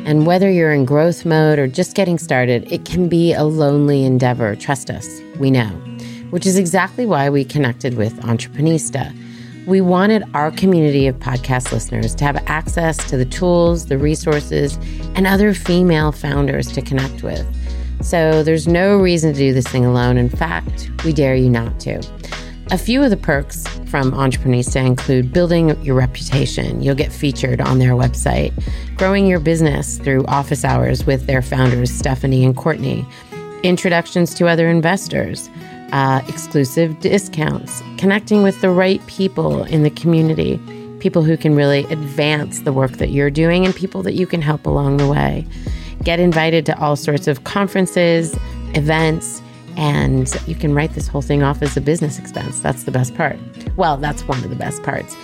[0.07, 4.05] And whether you're in growth mode or just getting started, it can be a lonely
[4.05, 4.57] endeavor.
[4.57, 5.07] Trust us,
[5.39, 5.69] we know.
[6.31, 9.17] Which is exactly why we connected with Entreprenista.
[9.67, 14.77] We wanted our community of podcast listeners to have access to the tools, the resources,
[15.15, 17.47] and other female founders to connect with.
[18.03, 20.17] So there's no reason to do this thing alone.
[20.17, 22.03] In fact, we dare you not to.
[22.71, 26.83] A few of the perks from Entreprenista include building your reputation.
[26.83, 28.53] You'll get featured on their website,
[28.97, 33.07] growing your business through office hours with their founders, Stephanie and Courtney,
[33.63, 35.51] introductions to other investors,
[35.93, 40.59] uh, exclusive discounts, connecting with the right people in the community,
[41.01, 44.41] people who can really advance the work that you're doing, and people that you can
[44.41, 45.47] help along the way.
[46.03, 48.35] Get invited to all sorts of conferences,
[48.75, 49.43] events,
[49.77, 52.61] and you can write this whole thing off as a business expense.
[52.61, 53.39] That's the best part.
[53.77, 55.17] Well, that's one of the best parts.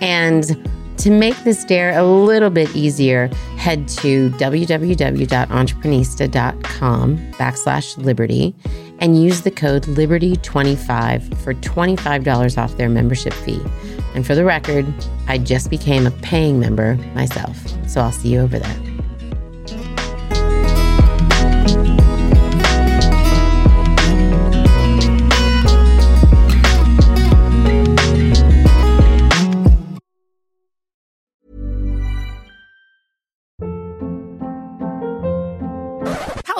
[0.00, 0.68] And
[0.98, 8.54] to make this dare a little bit easier, head to www.entreprenista.com backslash liberty
[8.98, 13.60] and use the code liberty25 for $25 off their membership fee.
[14.14, 14.86] And for the record,
[15.28, 17.56] I just became a paying member myself.
[17.88, 18.85] So I'll see you over there.